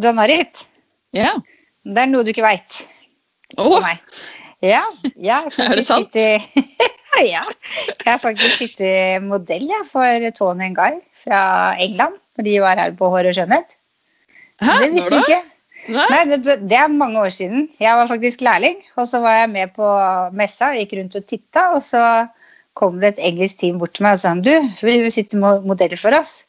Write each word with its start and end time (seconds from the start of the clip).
Du 0.00 0.10
Marit, 0.12 0.66
Ja. 1.16 1.32
det 1.86 2.02
er 2.02 2.06
noe 2.10 2.24
du 2.26 2.32
ikke 2.34 2.44
veit 2.44 2.82
Oh. 3.58 3.78
meg. 3.80 4.00
Ja, 4.64 4.82
jeg 5.16 5.52
Er 5.62 5.76
det 5.78 5.84
sant? 5.86 6.12
Sitter, 6.12 6.42
ja. 7.34 7.44
Jeg 7.46 8.06
har 8.10 8.18
faktisk 8.20 8.58
sittet 8.58 9.22
modell 9.24 9.64
ja, 9.70 9.82
for 9.88 10.30
Tony 10.36 10.72
Guy 10.74 10.98
fra 11.22 11.40
England 11.80 12.18
når 12.36 12.44
de 12.48 12.56
var 12.60 12.76
her 12.82 12.92
på 12.98 13.08
Hår 13.12 13.28
og 13.30 13.36
skjønnhet. 13.36 13.76
hæ? 14.60 14.74
det 14.82 14.90
visste 14.92 15.14
du 15.14 15.22
ikke. 15.22 15.42
Nei? 15.88 16.06
Nei, 16.10 16.36
Det 16.42 16.72
er 16.76 16.88
mange 16.90 17.20
år 17.22 17.30
siden. 17.30 17.68
Jeg 17.80 17.94
var 17.96 18.08
faktisk 18.10 18.40
lærling, 18.42 18.80
og 18.96 19.06
så 19.08 19.20
var 19.22 19.36
jeg 19.38 19.50
med 19.50 19.72
på 19.76 19.86
messa, 20.34 20.72
og 20.72 20.80
gikk 20.80 20.96
rundt 20.98 21.16
og 21.16 21.26
titta, 21.30 21.68
og 21.76 21.82
så 21.84 22.02
kom 22.76 22.98
det 23.00 23.14
et 23.14 23.22
engelsk 23.30 23.60
team 23.60 23.78
bort 23.78 23.94
til 23.94 24.02
meg 24.04 24.16
og 24.18 24.20
sa 24.20 24.34
du, 24.34 24.50
vil 24.82 25.04
du 25.04 25.10
sitte 25.14 25.38
modell 25.38 25.94
for 25.96 26.16
oss? 26.18 26.42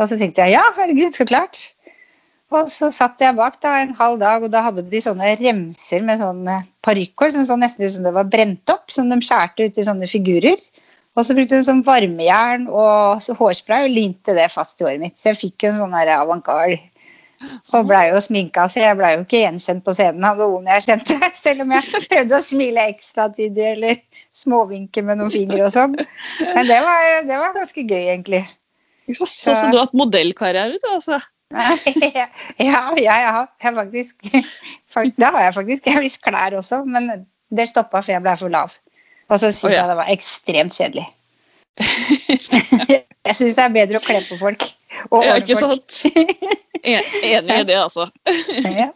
Og 0.00 0.08
så 0.10 0.18
tenkte 0.18 0.42
jeg 0.42 0.56
ja, 0.58 0.64
herregud, 0.76 1.14
så 1.14 1.24
klart. 1.28 1.70
Og 2.54 2.70
så 2.70 2.90
satt 2.94 3.22
jeg 3.22 3.34
bak 3.34 3.56
da 3.64 3.72
en 3.82 3.94
halv 3.98 4.20
dag, 4.20 4.44
og 4.46 4.52
da 4.52 4.62
hadde 4.68 4.84
de 4.86 5.00
sånne 5.02 5.34
remser 5.40 6.04
med 6.06 6.20
sånne 6.20 6.60
parykkhull 6.86 7.32
som 7.34 7.46
så 7.48 7.58
nesten 7.58 7.86
ut 7.86 7.94
som 7.96 8.06
det 8.06 8.14
var 8.14 8.30
brent 8.30 8.70
opp, 8.70 8.86
som 8.94 9.10
de 9.10 9.18
skjærte 9.24 9.66
ut 9.66 9.80
i 9.80 9.86
sånne 9.86 10.08
figurer. 10.10 10.60
Og 11.14 11.26
så 11.26 11.34
brukte 11.36 11.58
de 11.58 11.66
sånn 11.66 11.84
varmejern 11.86 12.66
og 12.70 13.22
så 13.22 13.36
hårspray 13.38 13.86
og 13.86 13.94
limte 13.94 14.34
det 14.34 14.48
fast 14.50 14.80
i 14.80 14.86
håret 14.86 15.02
mitt. 15.02 15.18
Så 15.18 15.30
jeg 15.30 15.40
fikk 15.40 15.66
jo 15.66 15.72
en 15.72 15.80
sånn 15.82 15.94
avantgarde. 15.94 16.80
Og 17.74 17.88
blei 17.88 18.06
jo 18.08 18.20
sminka, 18.22 18.64
så 18.70 18.80
jeg 18.80 18.96
blei 18.96 19.10
jo 19.16 19.24
ikke 19.24 19.42
gjenkjent 19.42 19.84
på 19.84 19.92
scenen 19.96 20.24
av 20.24 20.38
noen 20.40 20.68
jeg 20.70 20.84
kjente. 20.86 21.16
Selv 21.36 21.64
om 21.64 21.74
jeg 21.74 22.02
prøvde 22.08 22.38
å 22.38 22.44
smile 22.44 22.86
ekstra 22.92 23.28
tidlig 23.34 23.66
eller 23.74 24.00
småvinke 24.34 25.02
med 25.04 25.20
noen 25.20 25.32
fingre 25.34 25.66
og 25.66 25.74
sånn. 25.74 25.96
Men 26.40 26.70
det 26.70 26.78
var, 26.86 27.08
det 27.28 27.40
var 27.42 27.56
ganske 27.58 27.84
gøy, 27.84 28.04
egentlig. 28.14 28.44
Så, 29.10 29.26
så, 29.28 29.52
så 29.52 29.68
du 29.68 29.76
har 29.76 29.84
hatt 29.84 29.98
modellkarriere, 29.98 30.78
du, 30.80 30.88
altså? 30.94 31.18
Ja, 32.14 32.26
ja, 32.58 32.80
ja, 32.98 33.14
jeg 33.20 33.32
har 33.32 33.48
jeg 33.62 33.68
har 33.68 33.74
faktisk 33.76 34.14
Da 35.18 35.30
har 35.30 35.42
jeg 35.42 35.54
faktisk. 35.54 35.86
Jeg 35.86 35.94
har 35.94 36.02
visst 36.02 36.22
klær 36.22 36.56
også, 36.58 36.84
men 36.84 37.26
det 37.54 37.68
stoppa 37.68 38.00
for 38.00 38.12
jeg 38.12 38.22
ble 38.22 38.36
for 38.36 38.48
lav. 38.52 38.74
Og 39.28 39.40
så 39.40 39.50
syns 39.52 39.64
oh, 39.64 39.72
ja. 39.72 39.80
jeg 39.80 39.88
det 39.88 39.96
var 39.96 40.10
ekstremt 40.12 40.74
kjedelig. 40.76 41.06
jeg 43.26 43.34
syns 43.34 43.56
det 43.56 43.64
er 43.64 43.76
bedre 43.76 44.00
å 44.00 44.04
kle 44.04 44.20
på 44.28 44.38
folk. 44.40 44.66
Og 45.10 45.24
Ja, 45.26 45.38
ikke 45.40 45.58
folk. 45.58 45.82
sant? 45.88 46.14
Enig 46.84 47.60
i 47.60 47.64
det, 47.70 47.78
altså. 47.80 48.10
Ja. 48.80 48.90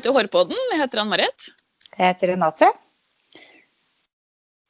Velkommen 0.00 0.16
til 0.16 0.16
Hårpodden. 0.16 0.60
Jeg 0.72 0.78
heter 0.80 1.00
Ann 1.02 1.10
Marit. 1.12 1.46
Jeg 1.98 2.06
heter 2.14 2.30
Renate. 2.32 2.68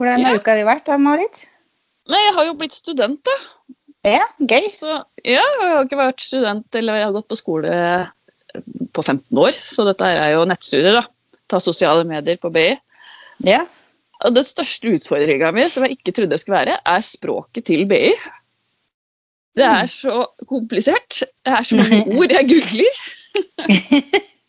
Hvordan 0.01 0.25
har 0.25 0.33
Ja. 0.35 0.39
uka 0.41 0.55
di 0.57 0.65
vært, 0.67 0.89
Ann-Marit? 0.89 1.45
Nei, 2.09 2.19
jeg 2.19 2.35
har 2.35 2.45
jo 2.47 2.55
blitt 2.55 2.73
student, 2.73 3.23
da. 3.23 3.37
Ja, 4.11 4.25
gøy. 4.41 4.67
Så 4.69 4.89
ja, 5.25 5.45
jeg 5.45 5.69
har 5.71 5.85
ikke 5.85 6.01
vært 6.01 6.21
student, 6.21 6.75
eller 6.75 6.95
jeg 6.95 7.05
har 7.05 7.13
gått 7.13 7.29
på 7.29 7.37
skole 7.39 8.11
på 8.93 9.05
15 9.05 9.39
år, 9.39 9.53
så 9.53 9.85
dette 9.87 10.03
er 10.03 10.33
jo 10.33 10.45
nettstudier, 10.45 10.99
da. 10.99 11.07
Ta 11.49 11.61
sosiale 11.61 12.03
medier 12.05 12.37
på 12.37 12.51
BI. 12.51 12.77
Ja. 13.45 13.67
Og 14.25 14.35
den 14.35 14.43
største 14.43 14.91
utfordringa 14.97 15.53
mi, 15.55 15.69
som 15.69 15.85
jeg 15.85 15.99
ikke 15.99 16.13
trodde 16.13 16.31
det 16.31 16.41
skulle 16.41 16.59
være, 16.59 16.81
er 16.85 17.01
språket 17.01 17.67
til 17.67 17.87
BI. 17.87 18.17
Det 19.55 19.65
er 19.65 19.87
så 19.87 20.27
komplisert. 20.49 21.23
Det 21.47 21.55
er 21.55 21.63
så 21.63 21.77
mange 21.77 22.03
ord 22.19 22.33
jeg 22.33 22.51
googler. 22.51 24.27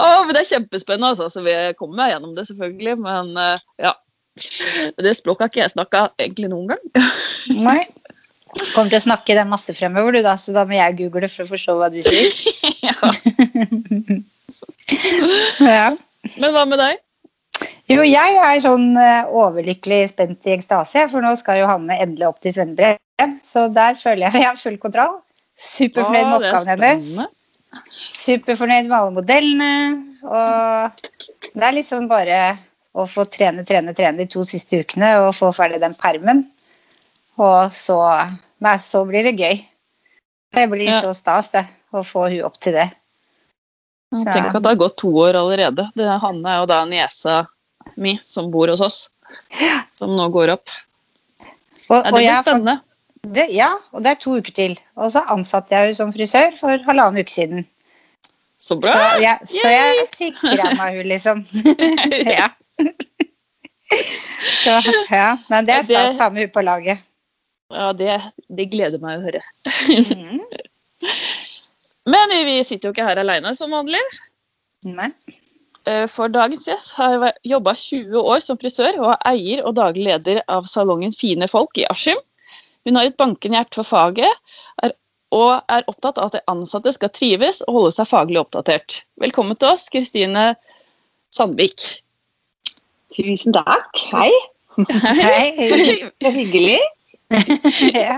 Å, 0.00 0.08
men 0.24 0.32
det 0.34 0.42
er 0.42 0.48
kjempespennende, 0.54 1.12
altså. 1.12 1.28
Så 1.32 1.44
vi 1.44 1.54
kommer 1.78 2.02
meg 2.02 2.14
gjennom 2.14 2.34
det, 2.36 2.46
selvfølgelig. 2.50 2.96
Men 3.06 3.34
uh, 3.38 3.58
ja. 3.80 3.94
Det 4.96 5.12
språket 5.18 5.42
har 5.44 5.50
ikke 5.50 5.62
jeg 5.64 5.74
snakka 5.74 6.04
egentlig 6.20 6.48
noen 6.52 6.70
gang. 6.72 6.84
Nei. 7.68 7.82
Kommer 8.74 8.90
til 8.90 8.98
å 8.98 9.04
snakke 9.04 9.36
det 9.38 9.46
masse 9.46 9.74
fremover, 9.76 10.16
du 10.16 10.24
da, 10.26 10.34
så 10.40 10.54
da 10.56 10.64
må 10.66 10.74
jeg 10.74 10.96
google 10.98 11.28
for 11.30 11.44
å 11.44 11.50
forstå 11.52 11.76
hva 11.78 11.90
du 11.92 12.00
sier. 12.02 12.30
ja. 12.88 12.96
Ja. 15.62 15.92
Men 16.42 16.52
hva 16.52 16.64
med 16.68 16.80
deg? 16.80 16.98
Jo, 17.90 18.02
jeg 18.06 18.38
er 18.42 18.60
sånn 18.62 18.92
eh, 18.98 19.28
overlykkelig 19.34 20.00
spent 20.12 20.46
i 20.48 20.54
ekstase, 20.56 21.06
for 21.12 21.22
nå 21.24 21.32
skal 21.38 21.60
Johanne 21.60 21.96
endelig 22.02 22.28
opp 22.28 22.40
til 22.42 22.54
svennebrev. 22.54 22.98
Så 23.46 23.68
der 23.74 23.96
føler 23.98 24.26
jeg 24.26 24.36
vi 24.36 24.44
har 24.46 24.58
full 24.58 24.78
kontroll. 24.82 25.18
Superfornøyd 25.60 26.26
med 26.26 26.36
oppgaven 26.40 26.70
hennes. 26.74 27.38
Superfornøyd 27.90 28.88
med 28.88 28.96
alle 28.98 29.14
modellene. 29.14 29.70
Og 30.26 31.04
det 31.54 31.64
er 31.66 31.76
liksom 31.76 32.08
bare 32.10 32.40
å 32.98 33.06
få 33.06 33.24
trene, 33.30 33.62
trene, 33.66 33.94
trene 33.94 34.18
de 34.18 34.26
to 34.30 34.42
siste 34.46 34.80
ukene 34.82 35.12
og 35.22 35.34
få 35.36 35.52
ferdig 35.54 35.80
den 35.82 35.94
permen. 35.98 36.44
Og 37.40 37.70
så 37.74 37.98
Nei, 38.60 38.74
så 38.76 39.06
blir 39.08 39.24
det 39.24 39.38
gøy. 39.40 39.62
Det 40.52 40.66
blir 40.68 40.90
Ja. 40.90 40.98
så 41.00 41.14
stas, 41.16 41.46
det. 41.48 41.62
Å 41.94 42.02
få 42.04 42.26
hun 42.28 42.42
opp 42.44 42.58
til 42.60 42.74
det. 42.74 42.90
Så- 44.12 44.24
Tenk 44.26 44.54
at 44.54 44.62
det 44.62 44.68
har 44.68 44.76
gått 44.76 44.98
to 44.98 45.08
år 45.08 45.32
allerede. 45.34 45.90
Det 45.96 46.04
er 46.04 46.18
Hanne 46.18 46.58
jo 46.58 46.66
da 46.66 46.84
niesa 46.84 47.46
mi 47.96 48.18
som 48.22 48.50
bor 48.50 48.68
hos 48.68 48.82
oss, 48.82 49.08
som 49.94 50.10
nå 50.10 50.28
går 50.30 50.50
opp. 50.52 50.68
Og, 51.88 52.04
Ja, 52.04 52.10
det 52.10 52.12
blir 52.12 52.42
spennende. 52.42 52.80
Det, 53.20 53.46
ja, 53.52 53.68
og 53.92 54.04
det 54.04 54.14
er 54.14 54.20
to 54.22 54.38
uker 54.40 54.54
til. 54.56 54.78
Og 54.96 55.10
så 55.12 55.22
ansatte 55.32 55.74
jeg 55.74 55.90
henne 55.90 55.98
som 55.98 56.12
frisør 56.14 56.56
for 56.58 56.80
halvannen 56.86 57.20
uke 57.20 57.32
siden. 57.32 57.66
Så 58.60 58.74
Så 58.74 58.80
bra! 58.80 58.94
jeg, 59.20 59.38
så 59.48 59.68
jeg 59.68 60.06
sikra 60.16 60.72
meg 60.76 60.98
hun, 60.98 61.06
liksom. 61.08 61.44
ja. 62.38 62.50
Så 64.60 64.72
ja, 65.10 65.34
nei, 65.50 65.58
det 65.66 65.74
er 65.74 65.82
stas 65.84 66.16
å 66.16 66.22
ha 66.22 66.28
med 66.32 66.46
hun 66.46 66.52
på 66.54 66.62
laget. 66.64 67.02
Ja, 67.70 67.90
det, 67.92 68.14
det 68.48 68.68
gleder 68.72 69.02
meg 69.02 69.18
å 69.18 69.24
høre. 69.26 69.42
Mhm. 69.90 70.40
Men 72.10 72.32
vi 72.46 72.56
sitter 72.64 72.88
jo 72.88 72.94
ikke 72.94 73.06
her 73.06 73.20
alene 73.20 73.52
som 73.54 73.72
vanlig. 73.74 74.00
Nei. 74.88 75.10
Eh, 75.88 76.06
For 76.10 76.32
dagens 76.32 76.66
gjest 76.68 76.96
har 76.98 77.28
jobba 77.46 77.74
20 77.76 78.16
år 78.20 78.40
som 78.44 78.58
frisør 78.60 78.98
og 79.02 79.12
er 79.12 79.20
eier 79.34 79.62
og 79.68 79.76
daglig 79.78 80.08
leder 80.08 80.40
av 80.48 80.68
salongen 80.68 81.12
Fine 81.14 81.48
folk 81.50 81.78
i 81.80 81.86
Askim. 81.92 82.18
Hun 82.88 82.96
har 82.96 83.08
et 83.08 83.16
bankende 83.20 83.58
hjerte 83.58 83.80
for 83.80 83.88
faget 83.88 84.30
er, 84.82 84.94
og 85.36 85.60
er 85.70 85.86
opptatt 85.90 86.18
av 86.18 86.30
at 86.30 86.38
de 86.38 86.44
ansatte 86.50 86.92
skal 86.96 87.12
trives 87.14 87.60
og 87.66 87.76
holde 87.76 87.96
seg 87.98 88.08
faglig 88.10 88.40
oppdatert. 88.40 89.02
Velkommen 89.20 89.58
til 89.60 89.74
oss, 89.74 89.88
Kristine 89.92 90.54
Sandvik. 91.34 91.84
Tusen 93.14 93.54
takk. 93.54 94.00
Hei. 94.14 94.30
Hei. 94.78 96.00
Så 96.22 96.32
hyggelig. 96.34 96.80
Ja. 97.94 98.16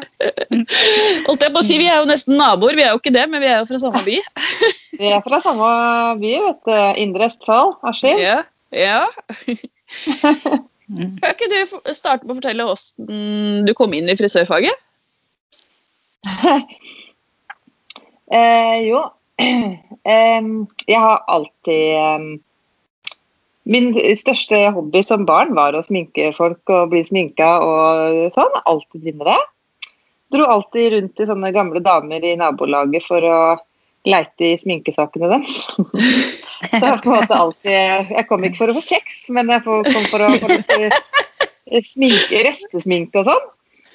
Holdt 1.27 1.43
jeg 1.45 1.53
på 1.53 1.61
å 1.61 1.65
si, 1.67 1.77
Vi 1.77 1.85
er 1.85 1.99
jo 2.01 2.09
nesten 2.09 2.39
naboer, 2.41 2.73
vi 2.79 2.85
er 2.87 2.95
jo 2.95 3.01
ikke 3.01 3.13
det, 3.13 3.27
men 3.29 3.43
vi 3.45 3.51
er 3.51 3.59
jo 3.61 3.67
fra 3.69 3.81
samme 3.83 4.01
by. 4.07 4.15
Vi 5.03 5.09
er 5.09 5.21
fra 5.25 5.41
samme 5.45 5.69
by, 6.21 6.33
vet 6.47 6.69
du. 6.69 6.75
Indre 7.03 7.29
Østfold. 7.29 7.75
Askim. 7.89 8.21
Ja, 8.21 8.39
ja. 8.73 9.05
Mm. 10.93 11.17
Kan 11.23 11.33
ikke 11.35 11.49
du 11.49 11.93
starte 11.97 12.27
med 12.27 12.35
å 12.35 12.39
fortelle 12.39 12.67
hvordan 12.69 13.69
du 13.69 13.73
kom 13.77 13.95
inn 13.97 14.11
i 14.13 14.19
frisørfaget? 14.19 14.77
Eh, 18.33 18.89
jo. 18.89 19.03
Eh, 20.03 20.47
jeg 20.89 20.99
har 20.99 21.21
alltid 21.31 21.83
eh, 21.95 22.23
Min 23.71 23.93
største 24.19 24.59
hobby 24.75 25.03
som 25.07 25.27
barn 25.29 25.53
var 25.55 25.77
å 25.79 25.83
sminke 25.87 26.33
folk 26.35 26.73
og 26.73 26.89
bli 26.91 27.05
sminka 27.07 27.51
og 27.63 28.33
sånn. 28.35 28.57
Alltid 28.65 29.05
drive 29.05 29.21
med 29.21 29.29
det. 29.31 29.37
Dro 30.35 30.49
alltid 30.49 30.97
rundt 30.97 31.15
til 31.21 31.29
sånne 31.29 31.53
gamle 31.55 31.85
damer 31.85 32.25
i 32.25 32.33
nabolaget 32.41 33.07
for 33.07 33.23
å 33.23 33.39
leite 34.09 34.49
i 34.49 34.59
sminkesakene 34.59 35.31
deres. 35.37 35.61
Så 36.71 36.83
jeg, 36.87 36.99
på 37.03 37.11
en 37.11 37.17
måte 37.19 37.39
alltid, 37.39 38.11
jeg 38.17 38.27
kom 38.29 38.45
ikke 38.47 38.61
for 38.61 38.73
å 38.73 38.77
få 38.77 38.85
kjeks, 38.87 39.23
men 39.35 39.51
jeg 39.53 39.65
kom 39.67 39.87
for 40.13 40.25
å 40.25 40.29
få 40.43 40.59
eh, 40.79 41.83
sminke, 41.87 42.43
restesminke 42.47 43.23
og 43.23 43.31
sånn. 43.31 43.49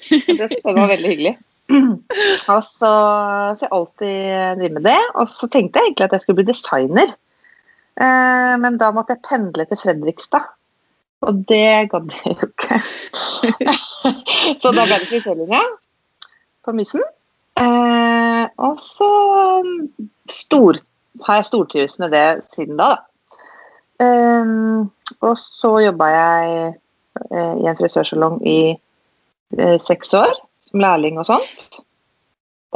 Det 0.08 0.48
jeg 0.50 0.64
var 0.64 0.90
veldig 0.90 1.12
hyggelig. 1.12 1.34
Og 2.54 2.62
så, 2.64 2.90
så 3.58 3.64
jeg 3.64 3.72
alltid 3.76 4.20
driver 4.60 4.76
med 4.78 4.86
det. 4.88 5.00
Og 5.20 5.28
så 5.28 5.48
tenkte 5.52 5.80
jeg 5.80 5.90
egentlig 5.90 6.06
at 6.06 6.14
jeg 6.16 6.24
skulle 6.24 6.38
bli 6.40 6.46
designer. 6.48 7.12
Eh, 8.00 8.54
men 8.62 8.78
da 8.80 8.88
måtte 8.94 9.16
jeg 9.16 9.26
pendle 9.26 9.66
til 9.68 9.80
Fredrikstad. 9.82 10.48
Og 11.26 11.42
det 11.50 11.90
gadd 11.92 12.14
jeg 12.14 12.36
jo 12.38 12.48
ikke. 12.48 12.78
så 14.62 14.72
da 14.72 14.84
ble 14.86 14.94
det 14.94 15.08
frisørlinja 15.10 15.62
på 16.64 16.74
Mysen. 16.78 17.04
Eh, 17.58 18.44
og 18.62 18.78
så 18.80 19.10
stor, 20.30 20.78
har 21.24 21.40
jeg 21.40 21.48
stortrives 21.48 21.98
med 21.98 22.12
det 22.14 22.26
siden 22.52 22.78
da, 22.80 22.94
da. 22.94 23.04
Um, 23.98 24.90
og 25.26 25.34
så 25.40 25.72
jobba 25.82 26.06
jeg 26.12 26.74
uh, 27.32 27.54
i 27.58 27.66
en 27.66 27.78
frisørsalong 27.80 28.38
i 28.46 28.60
uh, 29.58 29.76
seks 29.82 30.14
år, 30.14 30.36
som 30.70 30.84
lærling 30.84 31.18
og 31.18 31.26
sånt. 31.26 31.80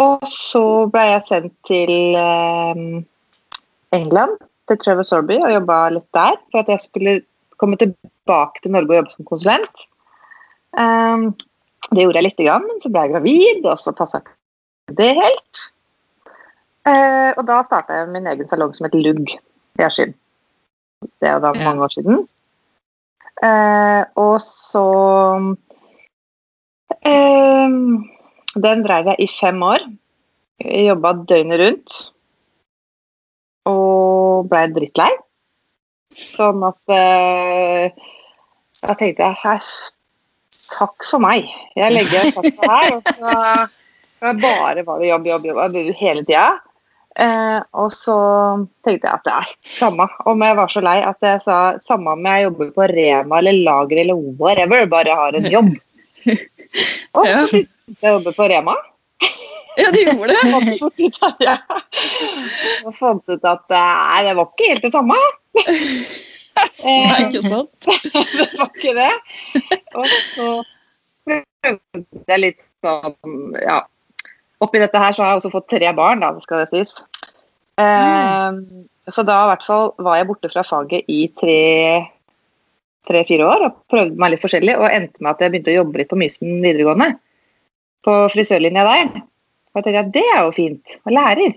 Og 0.01 0.25
så 0.31 0.63
ble 0.91 1.03
jeg 1.05 1.25
sendt 1.27 1.53
til 1.69 1.91
eh, 2.17 2.79
England, 3.93 4.39
til 4.69 4.79
Trevor 4.81 5.05
Sorby, 5.05 5.37
og 5.37 5.53
jobba 5.53 5.79
litt 5.93 6.17
der. 6.17 6.39
For 6.49 6.63
at 6.63 6.71
jeg 6.73 6.81
skulle 6.81 7.15
komme 7.61 7.77
tilbake 7.77 8.63
til 8.63 8.73
Norge 8.73 8.89
og 8.89 8.99
jobbe 9.03 9.13
som 9.13 9.29
konsulent. 9.29 9.85
Um, 10.73 11.29
det 11.91 12.07
gjorde 12.07 12.23
jeg 12.23 12.29
lite 12.31 12.47
grann, 12.47 12.65
men 12.65 12.81
så 12.81 12.89
ble 12.89 13.05
jeg 13.05 13.13
gravid, 13.13 13.67
og 13.67 13.77
så 13.83 13.93
passa 13.97 14.23
ikke 14.23 14.97
det 14.97 15.11
helt. 15.21 15.63
Uh, 16.83 17.31
og 17.39 17.47
da 17.47 17.61
starta 17.63 18.01
jeg 18.01 18.11
min 18.11 18.27
egen 18.27 18.49
salong 18.51 18.73
som 18.75 18.89
het 18.89 18.97
Lugg 18.99 19.31
i 19.31 19.85
Askim. 19.87 20.15
Det 21.23 21.29
er 21.29 21.43
da 21.43 21.53
mange 21.55 21.85
år 21.85 21.93
siden. 21.95 22.25
Eh, 23.43 24.03
og 24.23 24.37
så 24.45 24.87
eh, 27.03 27.73
Den 28.55 28.85
dreiv 28.87 29.11
jeg 29.11 29.17
i 29.19 29.29
fem 29.41 29.63
år. 29.67 29.87
Jobba 30.63 31.13
døgnet 31.27 31.63
rundt. 31.63 31.97
Og 33.67 34.49
blei 34.51 34.67
drittlei. 34.75 35.11
Sånn 36.13 36.61
at 36.67 36.93
uh, 36.93 38.09
Da 38.83 38.95
tenkte 38.99 39.31
jeg 39.31 39.61
takk 40.73 41.07
for 41.09 41.23
meg. 41.23 41.49
Jeg 41.79 41.95
legger 41.95 42.35
takk 42.37 42.51
for 42.59 42.75
her. 42.75 42.99
Og 42.99 43.03
så 43.09 44.35
bare 44.45 44.85
var 44.87 45.01
det 45.01 45.09
jobb, 45.09 45.31
jobb, 45.31 45.49
jobb 45.51 45.79
hele 45.99 46.27
tida. 46.27 46.51
Eh, 47.21 47.59
og 47.77 47.93
så 47.93 48.17
tenkte 48.87 49.09
jeg 49.09 49.19
at 49.19 49.27
det 49.27 49.33
er 49.37 49.49
samme 49.69 50.07
om 50.31 50.45
jeg 50.47 50.57
var 50.57 50.71
så 50.73 50.81
lei 50.81 50.95
at 51.05 51.19
jeg 51.21 51.43
sa 51.45 51.57
samme 51.85 52.15
om 52.15 52.25
jeg 52.25 52.47
jobber 52.47 52.71
på 52.73 52.87
Rema 52.89 53.41
eller 53.43 53.59
Lager 53.67 54.01
eller 54.01 54.23
whatever, 54.41 54.87
bare 54.89 55.19
har 55.19 55.37
en 55.37 55.51
jobb. 55.53 55.75
Og 57.19 57.27
så 57.29 57.45
begynte 57.51 58.01
jeg 58.01 58.09
å 58.09 58.17
jobbe 58.17 58.33
på 58.39 58.49
Rema. 58.49 58.77
Ja, 59.77 59.89
de 59.93 60.03
gjorde 60.05 60.33
det. 60.33 61.55
Og 62.87 62.93
fant 62.97 63.29
ut 63.29 63.49
at 63.49 63.65
nei, 63.73 64.21
det 64.29 64.35
var 64.39 64.49
ikke 64.49 64.69
helt 64.73 64.85
det 64.85 64.93
samme. 64.95 65.17
Nei, 66.85 67.19
ikke 67.27 67.41
sant? 67.45 67.89
det 67.89 68.49
var 68.59 68.69
ikke 68.69 68.93
det. 68.97 69.13
Og 69.97 70.09
så 70.29 70.49
prøvde 71.25 72.03
jeg 72.29 72.43
litt 72.43 72.61
sånn 72.85 73.57
ja. 73.63 73.79
Oppi 74.63 74.83
dette 74.83 75.01
her 75.01 75.15
så 75.15 75.25
har 75.25 75.33
jeg 75.33 75.41
også 75.41 75.55
fått 75.57 75.73
tre 75.73 75.89
barn, 75.97 76.23
da, 76.23 76.29
skal 76.45 76.63
det 76.63 76.73
sies. 76.73 76.93
Mm. 77.81 78.59
så 79.09 79.23
da 79.27 79.37
i 79.43 79.49
hvert 79.49 79.65
fall 79.65 79.87
var 80.05 80.19
jeg 80.19 80.27
borte 80.29 80.51
fra 80.53 80.63
faget 80.63 81.09
i 81.11 81.23
tre-fire 81.41 83.47
år 83.49 83.65
og 83.65 83.79
prøvde 83.91 84.21
meg 84.21 84.35
litt 84.35 84.45
forskjellig. 84.45 84.77
Og 84.79 84.93
endte 84.93 85.25
med 85.25 85.33
at 85.33 85.43
jeg 85.43 85.55
begynte 85.55 85.73
å 85.73 85.81
jobbe 85.81 85.99
litt 85.99 86.13
på 86.13 86.21
Mysen 86.21 86.61
videregående. 86.63 87.09
På 88.07 88.13
frisørlinja 88.31 88.85
der. 88.87 89.09
Og 89.73 89.81
jeg 89.81 89.87
tenkte 89.87 90.05
at 90.05 90.15
det 90.15 90.25
er 90.29 90.43
jo 90.45 90.55
fint. 90.55 90.97
Og 91.07 91.15
lærer. 91.17 91.57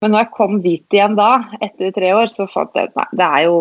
Men 0.00 0.14
når 0.14 0.24
jeg 0.24 0.36
kom 0.38 0.56
dit 0.64 0.96
igjen 0.96 1.16
da, 1.18 1.30
etter 1.60 1.92
tre 1.92 2.14
år, 2.16 2.32
så 2.32 2.48
fant 2.48 2.72
jeg 2.74 2.88
at 2.88 2.96
nei, 2.96 3.06
det 3.20 3.26
er 3.26 3.46
jo 3.50 3.56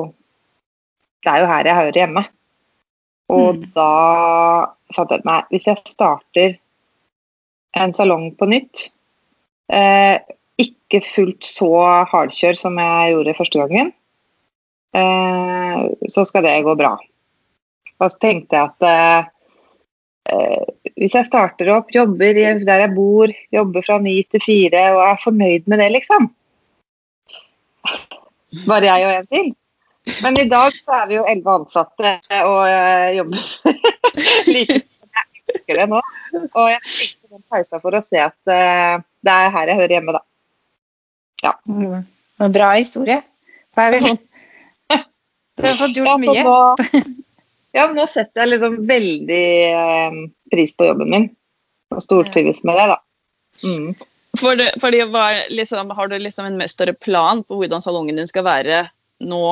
det 1.26 1.34
er 1.34 1.44
jo 1.44 1.50
her 1.50 1.68
jeg 1.68 1.80
hører 1.82 2.00
hjemme. 2.00 2.24
Og 3.36 3.60
mm. 3.60 3.66
da 3.76 3.90
fant 4.96 5.12
jeg 5.12 5.22
ut 5.22 5.28
nei, 5.28 5.42
Hvis 5.52 5.68
jeg 5.68 5.84
starter 5.90 6.56
en 7.78 7.94
salong 7.94 8.32
på 8.38 8.48
nytt, 8.50 8.88
eh, 9.72 10.18
ikke 10.60 11.02
fullt 11.06 11.46
så 11.46 11.70
hardkjør 12.10 12.58
som 12.58 12.80
jeg 12.82 13.14
gjorde 13.14 13.36
første 13.38 13.62
gangen, 13.62 13.92
eh, 14.98 15.84
så 16.10 16.26
skal 16.28 16.46
det 16.48 16.62
gå 16.66 16.76
bra. 16.80 16.96
Og 18.00 18.12
så 18.12 18.18
tenkte 18.22 18.58
jeg 18.58 18.72
at 18.72 18.90
eh, 18.90 19.30
eh 20.34 20.66
hvis 21.00 21.14
jeg 21.16 21.30
starter 21.30 21.70
opp, 21.72 21.94
jobber 21.96 22.36
der 22.36 22.82
jeg 22.82 22.92
bor, 22.92 23.32
jobber 23.56 23.86
fra 23.86 24.00
ni 24.04 24.18
til 24.28 24.42
fire 24.44 24.82
og 24.98 25.00
er 25.06 25.22
fornøyd 25.24 25.70
med 25.72 25.80
det, 25.80 25.92
liksom. 25.94 26.28
Bare 28.68 28.90
jeg 28.90 29.06
og 29.08 29.14
en 29.14 29.30
til. 29.32 29.54
Men 30.24 30.40
i 30.42 30.50
dag 30.50 30.76
så 30.84 31.04
er 31.04 31.08
vi 31.08 31.16
jo 31.16 31.24
elleve 31.24 31.56
ansatte 31.62 32.18
og 32.44 33.16
jobber. 33.16 33.48
Like 34.54 34.82
Elsker 35.50 35.82
det 35.82 35.88
nå. 35.92 36.02
Og 36.40 36.70
jeg 36.72 36.82
tenkte 36.86 37.36
den 37.36 37.44
pausa 37.52 37.82
for 37.82 37.98
å 37.98 38.04
se 38.06 38.22
at 38.24 38.38
uh, 38.50 39.02
det 39.26 39.36
er 39.36 39.54
her 39.56 39.72
jeg 39.72 39.82
hører 39.82 39.96
hjemme, 39.98 40.16
da. 40.16 40.24
Ja. 41.44 41.54
Mm. 41.70 42.06
Bra 42.56 42.74
historie. 42.78 43.20
Så 45.60 45.66
jeg 45.66 45.74
har 45.74 45.80
fått 45.80 45.98
gjort 45.98 46.08
ja, 46.08 46.18
mye. 46.24 46.44
Nå, 46.46 47.02
ja, 47.76 47.88
nå 47.92 48.06
setter 48.08 48.46
jeg 48.46 48.54
liksom 48.54 48.78
veldig 48.90 49.48
uh, 49.76 50.22
pris 50.54 50.76
på 50.76 50.88
jobben 50.88 51.12
min. 51.12 51.28
Og 51.96 52.04
stortrives 52.06 52.64
med 52.68 52.80
det, 52.80 52.88
da. 52.94 53.00
Mm. 53.66 53.90
For 54.38 54.56
det, 54.60 54.70
for 54.80 54.94
det 54.94 55.08
var, 55.10 55.36
liksom, 55.50 55.90
har 55.98 56.08
du 56.08 56.16
liksom 56.22 56.48
en 56.48 56.64
større 56.70 56.94
plan 56.94 57.42
på 57.44 57.58
hvordan 57.60 57.82
salongen 57.82 58.20
din 58.20 58.30
skal 58.30 58.46
være 58.46 58.84
nå 59.26 59.44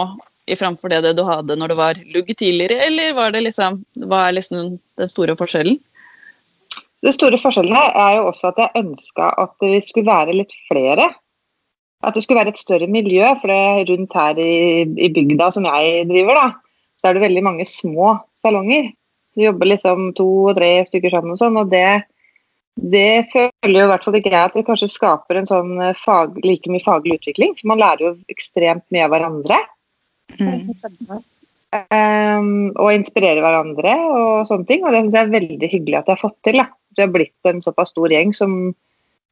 framfor 0.56 0.94
det 0.94 1.14
du 1.18 1.24
hadde 1.28 1.58
når 1.60 1.74
det 1.74 1.78
var 1.80 2.02
lugg 2.16 2.32
tidligere, 2.32 2.80
eller 2.88 3.16
var 3.18 3.36
det 3.36 3.44
liksom, 3.50 3.82
hva 4.08 4.28
er 4.28 4.38
liksom 4.38 4.78
den 4.80 5.12
store 5.12 5.36
forskjellen? 5.40 5.80
Den 7.06 7.14
store 7.14 7.38
forskjellen 7.38 7.78
er 7.78 8.18
jo 8.18 8.28
også 8.32 8.52
at 8.52 8.62
jeg 8.64 8.84
ønska 8.84 9.30
at 9.44 9.54
vi 9.62 9.78
skulle 9.86 10.10
være 10.10 10.38
litt 10.40 10.54
flere. 10.70 11.12
At 12.06 12.16
det 12.18 12.24
skulle 12.24 12.42
være 12.42 12.54
et 12.56 12.62
større 12.62 12.88
miljø. 12.90 13.26
For 13.42 13.52
det 13.52 13.90
rundt 13.90 14.18
her 14.18 14.42
i, 14.42 14.86
i 14.98 15.10
bygda 15.14 15.52
som 15.54 15.68
jeg 15.70 16.08
driver, 16.10 16.40
da, 16.40 16.48
så 16.98 17.10
er 17.10 17.18
det 17.18 17.26
veldig 17.28 17.44
mange 17.46 17.68
små 17.70 18.16
salonger. 18.42 18.92
Vi 19.38 19.46
jobber 19.46 19.70
liksom 19.70 20.12
to 20.18 20.28
og 20.50 20.58
tre 20.58 20.72
stykker 20.88 21.14
sammen 21.14 21.36
og 21.36 21.42
sånn. 21.42 21.60
og 21.62 21.70
det, 21.70 22.10
det 22.78 23.30
føler 23.34 23.80
jo 23.80 23.86
i 23.86 23.92
hvert 23.94 24.06
fall 24.06 24.18
ikke 24.18 24.34
jeg 24.34 24.50
at 24.50 24.58
det 24.58 24.66
kanskje 24.66 24.90
skaper 24.90 25.38
en 25.38 25.50
sånn 25.50 25.76
fag, 26.02 26.40
like 26.46 26.70
mye 26.74 26.86
faglig 26.86 27.20
utvikling. 27.20 27.54
For 27.60 27.74
man 27.74 27.82
lærer 27.84 28.08
jo 28.08 28.16
ekstremt 28.34 28.86
mye 28.94 29.06
av 29.06 29.14
hverandre. 29.14 29.62
Mm. 30.38 31.22
Um, 31.92 32.52
og 32.80 32.94
inspirere 32.96 33.44
hverandre 33.44 33.94
og 34.08 34.48
sånne 34.50 34.68
ting. 34.70 34.84
Og 34.84 34.94
det 34.94 35.04
syns 35.06 35.18
jeg 35.18 35.28
er 35.28 35.36
veldig 35.38 35.72
hyggelig 35.72 36.00
at 36.00 36.10
jeg 36.10 36.16
har 36.16 36.24
fått 36.24 36.40
til. 36.48 36.60
Da. 36.62 36.68
Så 36.92 37.04
jeg 37.04 37.10
har 37.10 37.16
blitt 37.16 37.52
en 37.52 37.64
såpass 37.64 37.94
stor 37.96 38.14
gjeng 38.14 38.36
som 38.36 38.58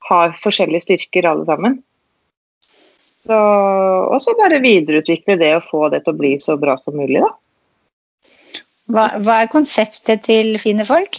har 0.09 0.36
forskjellige 0.42 0.86
styrker 0.86 1.27
alle 1.30 1.47
sammen. 1.50 1.80
Så, 3.25 3.38
og 3.38 4.19
så 4.21 4.36
bare 4.38 4.62
videreutvikle 4.62 5.39
det 5.42 5.56
og 5.57 5.65
få 5.65 5.88
det 5.94 6.03
til 6.06 6.13
å 6.13 6.19
bli 6.19 6.36
så 6.44 6.59
bra 6.62 6.75
som 6.77 6.98
mulig, 6.98 7.24
da. 7.24 7.31
Hva, 8.94 9.06
hva 9.25 9.39
er 9.41 9.50
konseptet 9.50 10.27
til 10.27 10.59
fine 10.62 10.86
folk? 10.86 11.18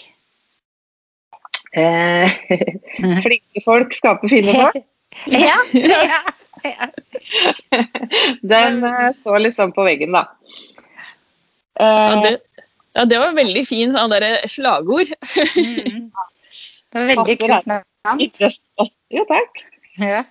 Eh, 1.76 2.36
flinke 3.26 3.62
folk 3.64 3.96
skaper 3.96 4.30
fine 4.30 4.54
folk. 4.54 4.78
ja, 5.48 5.58
ja. 5.74 6.20
Den 8.52 8.82
uh, 8.84 9.12
står 9.16 9.38
liksom 9.48 9.72
på 9.76 9.86
veggen, 9.86 10.16
da. 10.16 10.26
Uh, 11.76 11.86
ja, 11.86 12.20
det, 12.24 12.32
ja, 12.96 13.04
det, 13.04 13.20
var 13.20 13.36
veldig 13.36 13.64
fin 13.68 13.94
sånn 13.94 14.14
der 14.14 14.28
slagord. 14.50 15.12
mm. 15.36 16.10
Det 16.96 17.02
var 17.02 17.08
veldig 17.10 17.34
kult 17.42 17.66
navn. 17.68 18.22
Jo, 19.12 19.24
takk. 19.28 19.58
Ja. 20.00 20.22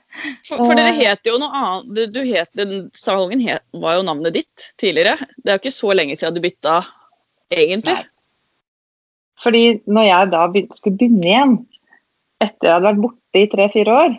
For, 0.46 0.62
for, 0.62 0.74
dere 0.78 0.94
het 0.96 1.26
jo 1.28 1.36
noe 1.42 1.60
annet 1.60 2.14
du 2.14 2.20
het, 2.26 2.50
den 2.58 2.88
Salongen 2.96 3.42
het, 3.44 3.64
var 3.74 3.98
jo 3.98 4.06
navnet 4.08 4.38
ditt 4.38 4.68
tidligere. 4.82 5.28
Det 5.42 5.52
er 5.52 5.58
jo 5.58 5.64
ikke 5.64 5.74
så 5.76 5.94
lenge 5.98 6.18
siden 6.18 6.38
du 6.38 6.42
bytta, 6.44 6.80
egentlig. 7.54 7.98
Nei. 7.98 8.12
Fordi 9.44 9.64
når 9.86 10.08
jeg 10.08 10.30
da 10.32 10.44
skulle 10.78 10.98
begynne 11.00 11.28
igjen, 11.28 11.56
etter 12.44 12.70
jeg 12.70 12.76
hadde 12.76 12.88
vært 12.88 13.04
borte 13.04 13.42
i 13.42 13.50
tre-fire 13.52 13.98
år, 14.06 14.16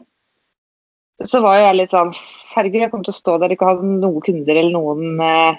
så 1.25 1.41
var 1.45 1.57
jeg 1.61 1.79
litt 1.79 1.93
sånn 1.93 2.13
Herregud, 2.53 2.83
jeg 2.83 2.91
kommer 2.93 3.07
til 3.07 3.15
å 3.15 3.17
stå 3.17 3.39
der 3.41 3.53
og 3.53 3.57
ikke 3.57 3.69
ha 3.69 3.75
noen 3.81 4.23
kunder 4.25 4.59
eller 4.59 4.73
noen 4.73 5.21
eh, 5.25 5.59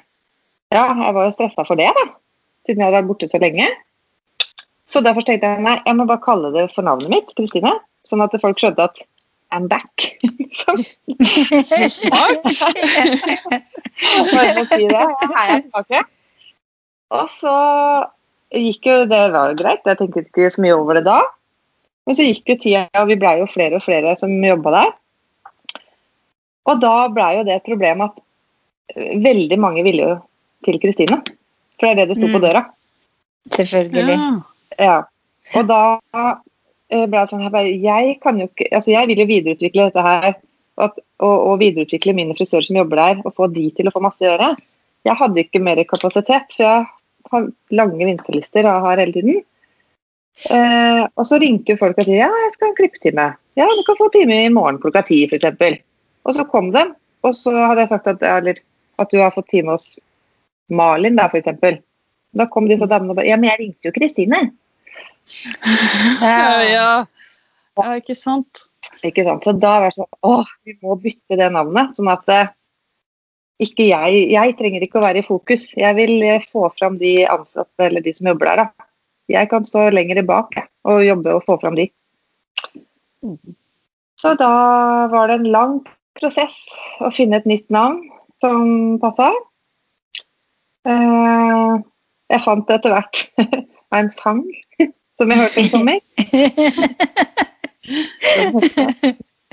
Ja, 0.74 0.86
jeg 0.92 1.14
var 1.16 1.28
jo 1.28 1.34
stressa 1.36 1.66
for 1.66 1.80
det, 1.80 1.90
da. 1.94 2.06
Siden 2.68 2.82
jeg 2.82 2.90
hadde 2.90 2.98
vært 3.00 3.10
borte 3.10 3.30
så 3.32 3.40
lenge. 3.42 3.68
Så 4.90 5.02
derfor 5.06 5.24
tenkte 5.26 5.52
jeg 5.54 5.64
nei, 5.64 5.78
jeg 5.86 5.98
må 5.98 6.08
bare 6.10 6.24
kalle 6.26 6.52
det 6.56 6.66
for 6.74 6.86
navnet 6.86 7.12
mitt, 7.12 7.30
Kristine. 7.38 7.72
Sånn 8.08 8.24
at 8.26 8.36
folk 8.42 8.60
skjønte 8.60 8.90
at 8.90 9.00
I'm 9.56 9.68
back. 9.72 10.18
smart! 11.64 12.44
bare 14.34 14.60
å 14.60 14.66
si 14.68 14.84
det. 14.92 15.06
Her 15.06 15.38
er 15.40 15.54
jeg 15.54 15.64
tilbake. 15.70 16.04
Og 17.16 17.32
så 17.32 17.56
gikk 18.52 18.88
jo 18.88 18.98
det 19.08 19.24
var 19.34 19.52
jo 19.52 19.60
greit, 19.60 19.84
jeg 19.88 20.00
tenkte 20.00 20.24
ikke 20.26 20.52
så 20.52 20.64
mye 20.64 20.76
over 20.76 21.00
det 21.00 21.06
da. 21.08 21.22
Men 22.08 22.16
så 22.16 22.28
gikk 22.28 22.52
jo 22.52 22.58
tida, 22.60 22.86
og 23.00 23.10
vi 23.12 23.20
blei 23.20 23.38
jo 23.42 23.48
flere 23.52 23.80
og 23.80 23.86
flere 23.88 24.16
som 24.20 24.32
jobba 24.44 24.76
der. 24.76 24.96
Og 26.68 26.82
da 26.84 26.96
blei 27.14 27.38
jo 27.38 27.46
det 27.48 27.60
et 27.60 27.68
problem 27.68 28.04
at 28.08 28.18
eh, 28.96 29.16
veldig 29.24 29.60
mange 29.62 29.86
ville 29.88 30.10
jo 30.10 30.18
til 30.68 30.80
Kristine. 30.84 31.22
For 31.78 31.88
det 31.88 31.94
er 31.94 32.02
det 32.02 32.10
det 32.12 32.20
sto 32.20 32.30
på 32.30 32.40
mm. 32.40 32.44
døra. 32.44 32.64
Selvfølgelig. 33.56 34.18
Ja. 34.18 34.90
ja. 34.90 34.98
Og 35.56 35.70
da 35.70 35.82
eh, 36.12 37.06
ble 37.06 37.22
det 37.22 37.28
sånn 37.32 37.46
jeg, 37.46 37.54
bare, 37.54 37.72
jeg 37.72 38.18
kan 38.24 38.42
jo 38.42 38.50
ikke 38.50 38.68
Altså, 38.74 38.92
jeg 38.92 39.10
vil 39.12 39.24
jo 39.24 39.30
videreutvikle 39.30 39.90
dette 39.90 40.08
her. 40.10 40.36
Og, 40.78 40.98
og, 41.26 41.36
og, 41.36 41.54
videreutvikle 41.62 42.14
mine 42.14 42.36
frisører 42.38 42.68
som 42.68 42.78
jobber 42.78 43.00
der, 43.02 43.22
og 43.26 43.34
få 43.34 43.48
de 43.50 43.64
til 43.74 43.88
å 43.90 43.94
få 43.96 44.02
masse 44.04 44.22
å 44.22 44.28
gjøre. 44.28 44.52
Jeg 45.08 45.18
hadde 45.18 45.42
ikke 45.42 45.62
mer 45.66 45.80
kapasitet, 45.90 46.54
for 46.54 46.66
jeg 46.68 47.32
har 47.32 47.48
lange 47.80 48.06
vinterlister 48.06 48.68
og 48.70 48.86
har 48.86 49.02
hele 49.02 49.16
tiden. 49.16 49.40
Eh, 50.54 51.02
og 51.02 51.26
så 51.26 51.40
ringte 51.42 51.74
jo 51.74 51.80
folk 51.82 51.98
og 51.98 52.06
sa 52.06 52.14
ja, 52.14 52.30
jeg 52.30 52.54
skal 52.54 52.68
ha 52.68 52.70
en 52.70 52.78
klippetime. 52.78 53.26
Ja, 53.58 53.66
du 53.74 53.82
kan 53.88 53.98
få 53.98 54.12
time 54.14 54.38
i 54.46 54.54
morgen 54.54 54.78
klokka 54.84 55.02
ti, 55.08 55.24
f.eks. 55.26 55.82
Og 56.28 56.36
så 56.36 56.46
kom 56.52 56.72
de, 56.76 56.84
og 57.26 57.36
så 57.36 57.54
hadde 57.56 57.86
jeg 57.86 57.92
sagt 57.94 58.10
at, 58.12 58.24
eller, 58.28 58.60
at 59.00 59.12
du 59.14 59.22
har 59.22 59.34
fått 59.36 59.50
time 59.54 59.76
hos 59.76 59.96
Malin, 60.68 61.16
da, 61.20 61.30
f.eks. 61.32 61.80
Da 62.38 62.48
kom 62.52 62.68
disse 62.70 62.88
damene 62.90 63.14
og 63.14 63.20
bare 63.20 63.30
Ja, 63.30 63.38
men 63.40 63.50
jeg 63.52 63.62
ringte 63.62 63.90
jo 63.90 63.96
Kristine. 63.96 64.48
Ja, 66.24 66.64
ja. 66.64 66.92
ja, 67.76 67.88
ikke 68.00 68.16
sant? 68.16 68.62
Ikke 69.04 69.26
sant? 69.28 69.44
Så 69.44 69.52
da 69.60 69.74
var 69.82 69.90
det 69.90 69.98
sånn 69.98 70.08
Å, 70.24 70.38
vi 70.64 70.78
må 70.80 70.96
bytte 71.04 71.36
det 71.40 71.50
navnet. 71.52 71.98
Sånn 71.98 72.08
at 72.12 72.24
eh, 72.32 72.54
ikke 73.64 73.90
jeg 73.90 74.22
Jeg 74.32 74.56
trenger 74.60 74.86
ikke 74.86 75.02
å 75.02 75.04
være 75.04 75.20
i 75.20 75.28
fokus. 75.28 75.74
Jeg 75.76 75.98
vil 76.00 76.16
eh, 76.24 76.48
få 76.54 76.70
fram 76.78 76.96
de 77.02 77.12
ansatte 77.28 77.90
eller 77.90 78.06
de 78.06 78.14
som 78.16 78.32
jobber 78.32 78.54
der. 78.54 78.64
da. 78.64 78.88
Jeg 79.36 79.52
kan 79.52 79.68
stå 79.68 79.90
lenger 79.92 80.24
bak 80.28 80.56
og 80.88 81.04
jobbe 81.04 81.36
og 81.36 81.44
få 81.44 81.60
fram 81.60 81.76
de. 81.76 81.90
Så 84.18 84.34
da 84.40 84.52
var 85.12 85.28
det 85.28 85.42
en 85.42 85.52
lang 85.52 85.78
prosess 86.20 86.56
å 87.04 87.12
finne 87.16 87.40
et 87.40 87.48
nytt 87.50 87.68
navn 87.74 88.02
som 88.44 88.98
passa. 89.02 89.32
Eh, 90.88 91.74
jeg 92.34 92.44
fant 92.44 92.68
det 92.68 92.78
etter 92.80 92.96
hvert 92.96 93.24
av 93.40 93.98
en 94.02 94.12
sang 94.14 94.44
som 95.18 95.32
jeg 95.32 95.42
hørte 95.42 95.62
en 95.64 95.72
sommer. 95.74 96.00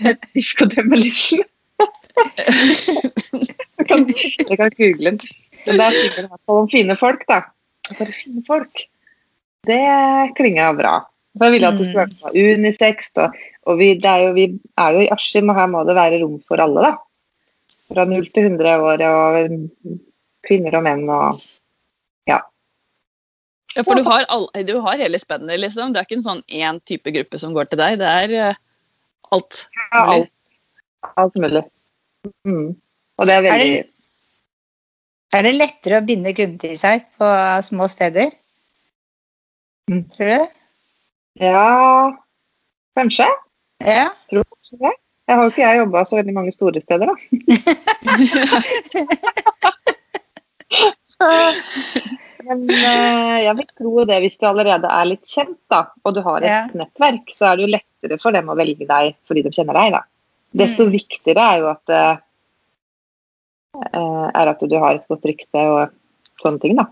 Disco 0.34 0.66
Demolition. 0.68 1.44
Jeg 2.14 3.86
kan, 3.88 4.04
jeg 4.10 4.58
kan 4.58 4.70
google 4.76 5.10
den. 5.10 5.18
Men 5.64 5.80
der 5.80 5.90
synger 5.96 6.26
i 6.26 6.28
hvert 6.28 6.44
fall 6.46 6.60
om 6.62 6.68
fine 6.70 6.96
folk, 6.98 7.24
da. 7.30 7.40
Bare 7.88 8.12
fine 8.12 8.42
folk. 8.46 8.84
Det 9.64 9.80
klinga 10.36 10.72
bra. 10.76 10.98
For 11.34 11.48
jeg 11.48 11.56
ville 11.56 11.70
at 11.70 11.80
det 11.80 11.88
skulle 11.88 12.04
være 12.04 12.16
sånn 12.20 12.36
unisex. 12.54 13.10
Og, 13.18 13.38
og 13.66 13.80
vi, 13.80 13.90
er 13.98 14.22
jo, 14.22 14.30
vi, 14.36 14.46
er 14.78 14.96
jo, 14.96 15.02
i 15.02 15.10
Askim, 15.14 15.50
og 15.50 15.58
her 15.58 15.70
må 15.72 15.82
det 15.88 15.96
være 15.98 16.20
rom 16.22 16.38
for 16.46 16.62
alle. 16.62 16.90
da. 16.90 16.94
Fra 17.90 18.04
0 18.06 18.28
til 18.30 18.50
100 18.52 18.84
år, 18.90 19.04
og 19.08 19.96
kvinner 20.44 20.76
og 20.78 20.84
menn 20.86 21.08
og 21.10 21.40
ja. 22.28 22.38
Ja, 23.74 23.82
For 23.82 23.98
du 23.98 24.04
har, 24.06 24.26
all, 24.30 24.46
du 24.68 24.76
har 24.84 25.00
hele 25.00 25.18
spennet, 25.18 25.58
liksom? 25.62 25.92
Det 25.92 26.02
er 26.02 26.08
ikke 26.08 26.20
en 26.20 26.28
sånn 26.28 26.44
én 26.46 26.78
type 26.86 27.14
gruppe 27.16 27.40
som 27.40 27.56
går 27.56 27.72
til 27.72 27.82
deg? 27.82 27.98
Det 28.02 28.12
er 28.22 28.36
uh, 28.52 28.62
alt 29.34 29.64
mulig? 29.64 29.90
Ja, 29.90 30.04
alt, 30.14 30.32
alt 31.24 31.40
mulig. 31.42 31.64
Mm. 32.46 32.68
Og 33.18 33.28
det 33.28 33.34
er 33.34 33.44
veldig 33.44 33.72
er 33.74 33.82
det, 33.82 33.94
er 35.34 35.46
det 35.48 35.54
lettere 35.56 35.98
å 35.98 36.06
binde 36.06 36.32
kunder 36.36 36.62
til 36.62 36.78
seg 36.78 37.08
på 37.18 37.30
små 37.66 37.88
steder? 37.90 38.30
Mm. 39.90 40.04
Tror 40.14 40.30
du 40.30 40.36
det? 40.36 40.63
Ja, 41.40 42.12
kanskje. 42.96 43.26
Ja. 43.84 44.08
Tror 44.30 44.44
kanskje 44.44 44.76
det. 44.84 44.92
Jeg 45.28 45.36
har 45.38 45.42
jo 45.46 45.50
ikke 45.54 45.62
jeg 45.64 45.78
jobba 45.80 46.02
så 46.04 46.16
veldig 46.18 46.34
mange 46.36 46.52
store 46.52 46.80
steder, 46.84 47.06
da. 47.08 47.14
Men 52.44 52.66
uh, 52.68 53.38
jeg 53.40 53.54
vil 53.56 53.68
tro 53.78 54.02
det 54.08 54.18
hvis 54.24 54.34
du 54.40 54.44
allerede 54.48 54.88
er 54.92 55.04
litt 55.08 55.24
kjent 55.30 55.56
da, 55.72 55.78
og 56.04 56.10
du 56.16 56.20
har 56.26 56.38
et 56.44 56.48
Ja. 56.50 56.58
nettverk, 56.76 57.26
så 57.32 57.42
er 57.48 57.52
det 57.56 57.62
jo 57.64 57.70
lettere 57.72 58.18
for 58.20 58.30
dem 58.36 58.50
å 58.52 58.56
velge 58.58 58.84
deg 58.88 59.14
fordi 59.28 59.42
de 59.46 59.50
kjenner 59.54 59.74
deg. 59.80 59.88
da. 59.96 60.00
Desto 60.54 60.84
Mm. 60.86 60.92
viktigere 60.92 61.42
er 61.54 61.58
jo 61.62 61.66
at 61.72 61.86
uh, 61.88 62.16
er 64.34 64.46
at 64.52 64.60
du 64.60 64.76
har 64.78 64.94
et 64.94 65.08
godt 65.08 65.24
rykte 65.24 65.58
og 65.72 65.90
sånne 66.42 66.60
ting. 66.60 66.76
da. 66.76 66.84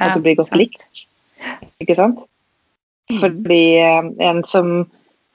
At 0.00 0.14
du 0.16 0.20
blir 0.20 0.34
godt 0.36 0.48
sant. 0.50 0.58
likt. 0.58 1.06
Ikke 1.80 1.94
sant? 1.96 2.18
Fordi 3.18 3.62
eh, 3.82 4.10
en 4.30 4.42
som 4.46 4.72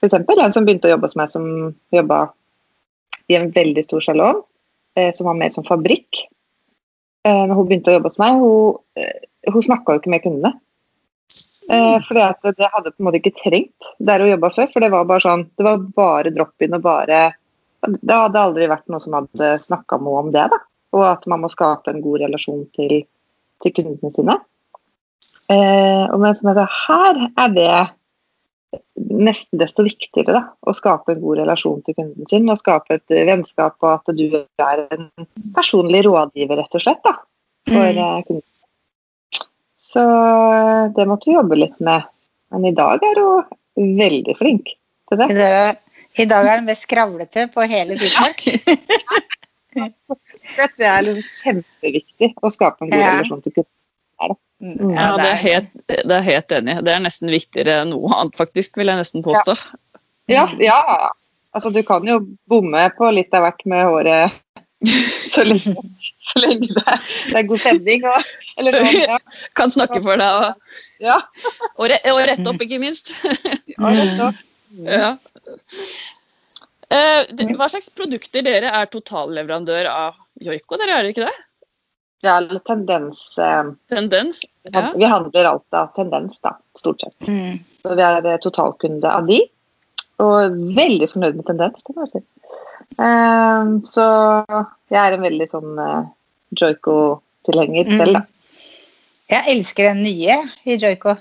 for 0.00 0.08
eksempel, 0.08 0.40
en 0.40 0.52
som 0.52 0.66
begynte 0.66 0.88
å 0.90 0.94
jobbe 0.94 1.08
hos 1.08 1.16
meg, 1.18 1.32
som 1.32 1.46
jobba 1.94 2.20
i 3.32 3.36
en 3.38 3.48
veldig 3.54 3.84
stor 3.86 4.04
salong, 4.04 4.42
eh, 4.98 5.12
som 5.16 5.28
var 5.28 5.38
mer 5.38 5.52
som 5.54 5.64
fabrikk. 5.66 6.26
Eh, 7.26 7.42
når 7.48 7.56
hun 7.56 7.70
begynte 7.70 7.92
å 7.92 7.96
jobbe 7.96 8.12
hos 8.12 8.20
meg, 8.22 8.36
hun, 8.42 9.08
hun 9.50 9.66
snakka 9.66 9.96
jo 9.96 10.02
ikke 10.02 10.12
med 10.12 10.24
kundene. 10.26 10.52
Eh, 11.66 11.96
fordi 12.06 12.22
at 12.22 12.44
det 12.44 12.68
hadde 12.70 12.92
på 12.92 13.02
en 13.02 13.08
måte 13.08 13.18
ikke 13.18 13.40
trengt 13.40 13.88
der 13.98 14.22
hun 14.22 14.30
jobba 14.30 14.52
før. 14.54 14.68
For 14.74 14.84
det 14.84 14.92
var 14.92 15.08
bare 15.08 15.24
sånn, 15.24 15.48
det 15.58 15.66
var 15.66 15.82
bare 15.96 16.32
drop-in 16.34 16.76
og 16.78 16.84
bare 16.84 17.24
Det 17.86 18.14
hadde 18.14 18.40
aldri 18.40 18.66
vært 18.66 18.86
noe 18.90 19.02
som 19.02 19.14
hadde 19.14 19.48
snakka 19.62 19.98
noe 20.02 20.22
om 20.24 20.30
det. 20.34 20.46
da. 20.52 20.58
Og 20.96 21.04
at 21.06 21.26
man 21.30 21.42
må 21.42 21.50
skape 21.52 21.92
en 21.92 22.02
god 22.02 22.22
relasjon 22.24 22.64
til, 22.76 23.02
til 23.62 23.74
kundene 23.74 24.12
sine. 24.14 24.36
Eh, 25.52 26.04
og 26.10 26.18
mens 26.22 26.40
jeg 26.42 26.56
sa, 26.56 26.64
her 26.88 27.20
er 27.38 27.52
det 27.54 27.76
nesten 28.96 29.60
desto 29.60 29.84
viktigere 29.86 30.34
da, 30.34 30.42
å 30.66 30.72
skape 30.74 31.14
en 31.14 31.20
god 31.22 31.38
relasjon 31.44 31.82
til 31.86 31.94
kunden 31.96 32.26
sin. 32.30 32.48
Og 32.50 32.58
skape 32.60 32.98
et 32.98 33.14
vennskap 33.28 33.76
og 33.84 33.92
at 33.94 34.10
du 34.18 34.24
er 34.34 34.82
en 34.90 35.06
personlig 35.56 36.02
rådgiver, 36.08 36.58
rett 36.60 36.74
og 36.78 36.82
slett, 36.82 37.02
da, 37.06 37.14
for 37.70 37.86
Mm. 37.86 38.00
eh, 38.02 38.22
kunden. 38.26 38.42
Så 39.86 40.02
eh, 40.02 40.88
det 40.96 41.06
måtte 41.08 41.30
vi 41.30 41.36
jobbe 41.38 41.56
litt 41.56 41.78
med. 41.80 42.02
Men 42.52 42.64
i 42.68 42.74
dag 42.74 43.02
er 43.02 43.20
hun 43.22 43.96
veldig 43.98 44.34
flink 44.38 44.74
til 45.08 45.18
det. 45.18 45.30
I 46.16 46.24
dag, 46.24 46.46
er 46.46 46.56
den 46.60 46.66
mest 46.66 46.86
skravlete 46.86 47.46
på 47.52 47.64
hele 47.68 47.96
Finnmark. 48.00 48.40
Det 49.76 50.70
tror 50.72 50.80
jeg 50.80 50.88
er 50.88 51.02
liksom 51.04 51.26
kjempeviktig 51.44 52.28
å 52.40 52.48
skape 52.54 52.86
en 52.86 52.90
god 52.94 53.02
Ja. 53.02 53.10
relasjon 53.12 53.42
til 53.44 53.52
kunden. 53.52 54.36
Ja, 54.58 55.10
det 55.20 55.28
er 55.28 55.40
helt, 55.40 55.68
det 55.88 56.14
er 56.16 56.24
helt 56.24 56.52
enig. 56.56 56.78
Det 56.86 56.92
er 56.94 57.02
nesten 57.04 57.32
viktigere 57.32 57.82
enn 57.82 57.92
noe 57.92 58.08
annet, 58.16 58.36
faktisk, 58.38 58.78
vil 58.80 58.88
jeg 58.88 59.00
nesten 59.02 59.24
påstå. 59.26 59.56
Ja, 60.32 60.46
ja. 60.62 60.80
Altså, 61.56 61.70
du 61.72 61.82
kan 61.86 62.04
jo 62.08 62.20
bomme 62.48 62.88
på 62.96 63.10
litt 63.16 63.32
av 63.36 63.46
hvert 63.46 63.62
med 63.68 63.84
håret 63.88 64.42
så 65.32 65.44
lenge, 65.46 65.72
så 66.20 66.42
lenge 66.42 66.68
det, 66.68 66.82
er, 66.82 67.06
det 67.30 67.38
er 67.40 67.46
god 67.48 67.62
stemning. 67.62 68.04
Og, 68.10 68.34
eller 68.60 68.76
ja. 68.92 69.20
Kan 69.56 69.72
snakke 69.72 70.02
for 70.04 70.20
deg 70.20 70.42
og, 70.42 70.74
Ja, 71.04 71.20
og, 71.78 71.86
re, 71.92 72.00
og 72.12 72.20
rette 72.28 72.50
opp, 72.52 72.60
ikke 72.64 72.80
minst. 72.82 73.14
ja. 73.76 74.30
Ja. 74.84 75.10
Eh, 76.92 77.46
hva 77.56 77.68
slags 77.70 77.88
produkter 77.96 78.44
dere 78.46 78.70
er 78.76 78.88
totalleverandør 78.92 79.88
av 79.90 80.20
Joiko, 80.44 80.78
dere 80.80 80.98
er 80.98 81.06
det 81.06 81.14
ikke 81.14 81.26
det? 81.26 81.36
Det 82.26 82.32
eller 82.34 82.62
tendens 82.66 83.20
eh, 83.38 83.68
Tendens? 83.92 84.40
Ja. 84.74 84.88
Vi 84.98 85.06
handler 85.06 85.46
alt 85.52 85.76
av 85.78 85.92
tendens, 85.94 86.40
da, 86.42 86.56
stort 86.78 87.04
sett. 87.04 87.14
Mm. 87.28 87.60
Så 87.84 87.94
vi 87.98 88.02
er 88.02 88.26
eh, 88.26 88.38
totalkunde 88.42 89.06
av 89.12 89.28
de. 89.30 89.40
Og 90.24 90.56
veldig 90.74 91.06
fornøyd 91.12 91.36
med 91.38 91.46
tendens, 91.46 91.82
det 91.86 91.94
må 91.94 92.06
jeg 92.06 92.16
si. 92.16 92.22
Um, 92.96 93.72
så 93.90 94.04
jeg 94.88 94.96
er 95.02 95.14
en 95.16 95.24
veldig 95.26 95.46
sånn 95.50 95.74
uh, 95.76 96.06
Joico-tilhenger 96.56 97.84
Mm. 97.90 97.98
selv, 98.00 98.12
da. 98.16 98.22
Jeg 99.28 99.42
elsker 99.56 99.88
den 99.90 100.02
nye 100.06 100.36
i 100.64 100.76
Joico. 100.78 101.16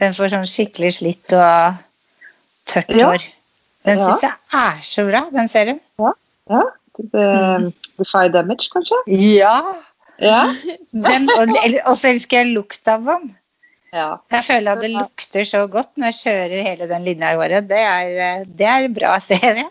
Den 0.00 0.14
får 0.16 0.30
sånn 0.32 0.46
skikkelig 0.48 0.92
slitt 1.00 1.34
og 1.36 1.80
tørt 2.70 2.90
Ja. 2.96 3.10
hår. 3.10 3.24
Den 3.84 3.98
Ja. 3.98 4.06
syns 4.06 4.22
jeg 4.22 4.32
er 4.54 4.80
så 4.82 5.06
bra, 5.10 5.22
den 5.34 5.48
serien. 5.48 5.80
Ja. 5.98 6.62
Det, 7.00 7.72
Defy 7.98 8.28
Damage, 8.32 8.68
kanskje? 8.72 8.96
Ja! 9.06 9.54
Ja. 10.20 10.40
Den, 11.08 11.28
og 11.36 11.48
og 11.86 11.96
så 11.96 12.10
elsker 12.12 12.42
jeg 12.42 12.54
lukt 12.54 12.88
av 12.88 13.04
vann. 13.08 13.30
ja. 13.92 14.08
Jeg 14.30 14.44
føler 14.46 14.72
at 14.76 14.82
det 14.84 14.90
lukter 14.94 15.44
så 15.48 15.64
godt 15.70 15.90
når 15.96 16.12
jeg 16.12 16.18
kjører 16.20 16.64
hele 16.68 16.88
den 16.90 17.04
linja 17.08 17.32
i 17.34 17.38
året. 17.40 17.68
Det 17.70 17.78
er, 17.80 18.44
det 18.46 18.66
er 18.68 18.84
en 18.88 18.94
bra 18.94 19.16
serie. 19.30 19.66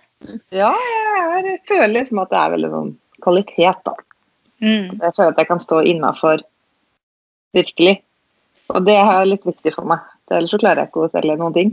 Ja, 0.51 0.71
jeg, 0.73 1.45
jeg 1.45 1.59
føler 1.69 1.93
liksom 2.01 2.19
at 2.23 2.31
det 2.33 2.39
er 2.41 2.53
veldig 2.57 2.71
sånn 2.73 2.89
kvalitet, 3.23 3.83
da. 3.85 3.93
Mm. 4.59 4.97
Jeg 4.99 5.13
føler 5.15 5.31
at 5.31 5.37
jeg 5.39 5.47
kan 5.47 5.61
stå 5.63 5.81
innafor 5.87 6.41
virkelig. 7.55 7.99
Og 8.69 8.83
det 8.85 8.97
er 8.99 9.25
litt 9.25 9.45
viktig 9.47 9.71
for 9.73 9.87
meg. 9.89 10.03
Ellers 10.29 10.51
så 10.53 10.59
klarer 10.61 10.83
jeg 10.83 10.91
ikke 10.91 11.05
å 11.07 11.11
selge 11.13 11.37
noen 11.39 11.55
ting. 11.55 11.71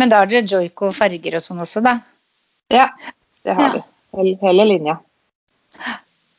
Men 0.00 0.10
da 0.10 0.22
har 0.22 0.30
dere 0.30 0.48
joiko 0.48 0.88
farger 0.96 1.36
og 1.38 1.44
sånn 1.44 1.60
også, 1.62 1.82
da. 1.84 1.98
Ja, 2.72 2.88
det 3.44 3.54
har 3.58 3.76
Ja. 3.76 3.82
vi. 4.16 4.32
Hele 4.40 4.64
linja. 4.66 4.96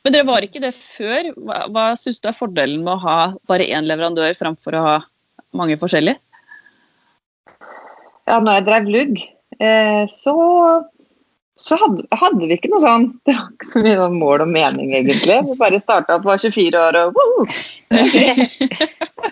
Men 0.02 0.14
dere 0.14 0.26
var 0.26 0.44
ikke 0.44 0.62
det 0.62 0.72
før. 0.74 1.30
Hva, 1.38 1.64
hva 1.70 1.86
syns 1.98 2.18
du 2.22 2.28
er 2.30 2.36
fordelen 2.36 2.82
med 2.86 2.96
å 2.96 3.02
ha 3.04 3.18
bare 3.50 3.68
én 3.70 3.86
leverandør 3.86 4.34
framfor 4.38 4.78
å 4.78 4.86
ha 4.86 4.96
mange 5.56 5.78
forskjellige? 5.78 6.18
Ja, 8.30 8.38
når 8.38 8.52
jeg 8.56 8.66
drev 8.66 8.90
lugg, 8.94 9.20
eh, 9.62 10.02
så, 10.10 10.34
så 11.58 11.78
hadde, 11.80 12.04
hadde 12.18 12.48
vi 12.48 12.56
ikke 12.56 12.70
noe 12.72 12.82
sånn 12.82 13.08
Det 13.26 13.34
var 13.34 13.48
ikke 13.50 13.68
så 13.68 13.82
mye 13.84 13.98
sånn 13.98 14.18
mål 14.18 14.44
og 14.46 14.52
mening, 14.56 14.92
egentlig. 14.98 15.38
Vi 15.48 15.58
bare 15.62 15.82
starta 15.82 16.18
var 16.22 16.42
24 16.42 16.82
år 16.82 17.00
og 17.02 17.18
wow! 17.18 17.38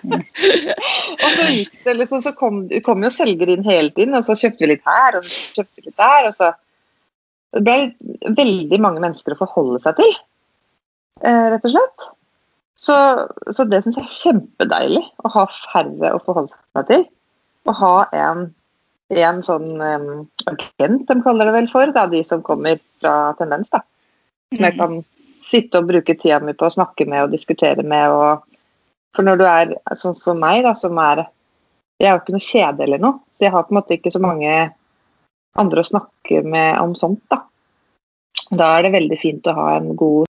Og 0.01 1.27
så 1.27 1.45
gikk 1.51 1.87
liksom, 1.97 2.21
så 2.23 2.31
kom, 2.37 2.63
kom 2.85 3.03
jo 3.03 3.11
selgere 3.13 3.57
inn 3.57 3.65
hele 3.65 3.91
tiden, 3.95 4.15
og 4.15 4.23
så 4.25 4.37
kjøpte 4.39 4.63
vi 4.63 4.73
litt 4.73 4.85
her 4.87 5.17
og 5.19 5.25
så 5.27 5.59
kjøpte 5.59 5.81
vi 5.81 5.89
litt 5.89 5.99
der. 5.99 6.27
og 6.29 6.33
så 6.35 6.51
Det 7.57 7.63
ble 7.65 8.35
veldig 8.39 8.79
mange 8.81 9.03
mennesker 9.03 9.35
å 9.35 9.41
forholde 9.41 9.81
seg 9.83 9.99
til, 9.99 10.13
rett 11.21 11.67
og 11.67 11.73
slett. 11.75 12.09
Så, 12.81 12.95
så 13.53 13.65
det 13.69 13.83
syns 13.83 13.99
jeg 13.99 14.07
er 14.07 14.15
kjempedeilig, 14.15 15.03
å 15.21 15.29
ha 15.35 15.45
færre 15.53 16.15
å 16.15 16.21
forholde 16.25 16.55
seg 16.73 16.87
til. 16.89 17.03
å 17.69 17.75
ha 17.77 17.95
en, 18.17 18.47
en 19.13 19.41
sånn 19.45 19.75
um, 19.77 20.07
agent, 20.49 21.03
de 21.05 21.17
kaller 21.21 21.45
det 21.45 21.53
vel 21.59 21.67
for, 21.69 21.91
da, 21.93 22.07
de 22.09 22.23
som 22.25 22.41
kommer 22.41 22.79
fra 23.01 23.35
Tendens. 23.37 23.69
da. 23.69 23.83
Som 24.49 24.65
jeg 24.65 24.77
kan 24.79 24.95
sitte 25.51 25.81
og 25.81 25.91
bruke 25.91 26.15
tida 26.17 26.39
mi 26.41 26.55
på 26.57 26.65
å 26.65 26.73
snakke 26.73 27.05
med 27.05 27.27
og 27.27 27.35
diskutere 27.35 27.85
med. 27.85 28.15
Og, 28.15 28.41
for 29.13 29.27
når 29.27 29.37
du 29.37 29.45
er 29.45 29.75
sånn 29.99 30.17
som 30.17 30.41
meg, 30.41 30.63
da, 30.65 30.73
som 30.77 30.97
er 31.03 31.27
Jeg 32.01 32.09
er 32.09 32.15
jo 32.15 32.19
ikke 32.23 32.33
noe 32.33 32.41
kjede 32.41 32.81
eller 32.81 33.01
noe, 33.03 33.19
så 33.37 33.45
jeg 33.45 33.53
har 33.53 33.65
på 33.67 33.75
en 33.75 33.77
måte 33.77 33.93
ikke 33.93 34.09
så 34.09 34.17
mange 34.23 34.53
andre 35.61 35.83
å 35.83 35.85
snakke 35.85 36.39
med 36.41 36.79
om 36.81 36.95
sånt, 36.97 37.21
da. 37.29 37.43
Da 38.49 38.71
er 38.73 38.87
det 38.87 38.95
veldig 38.95 39.19
fint 39.21 39.45
å 39.45 39.53
ha 39.53 39.67
en 39.75 39.91
god 39.99 40.30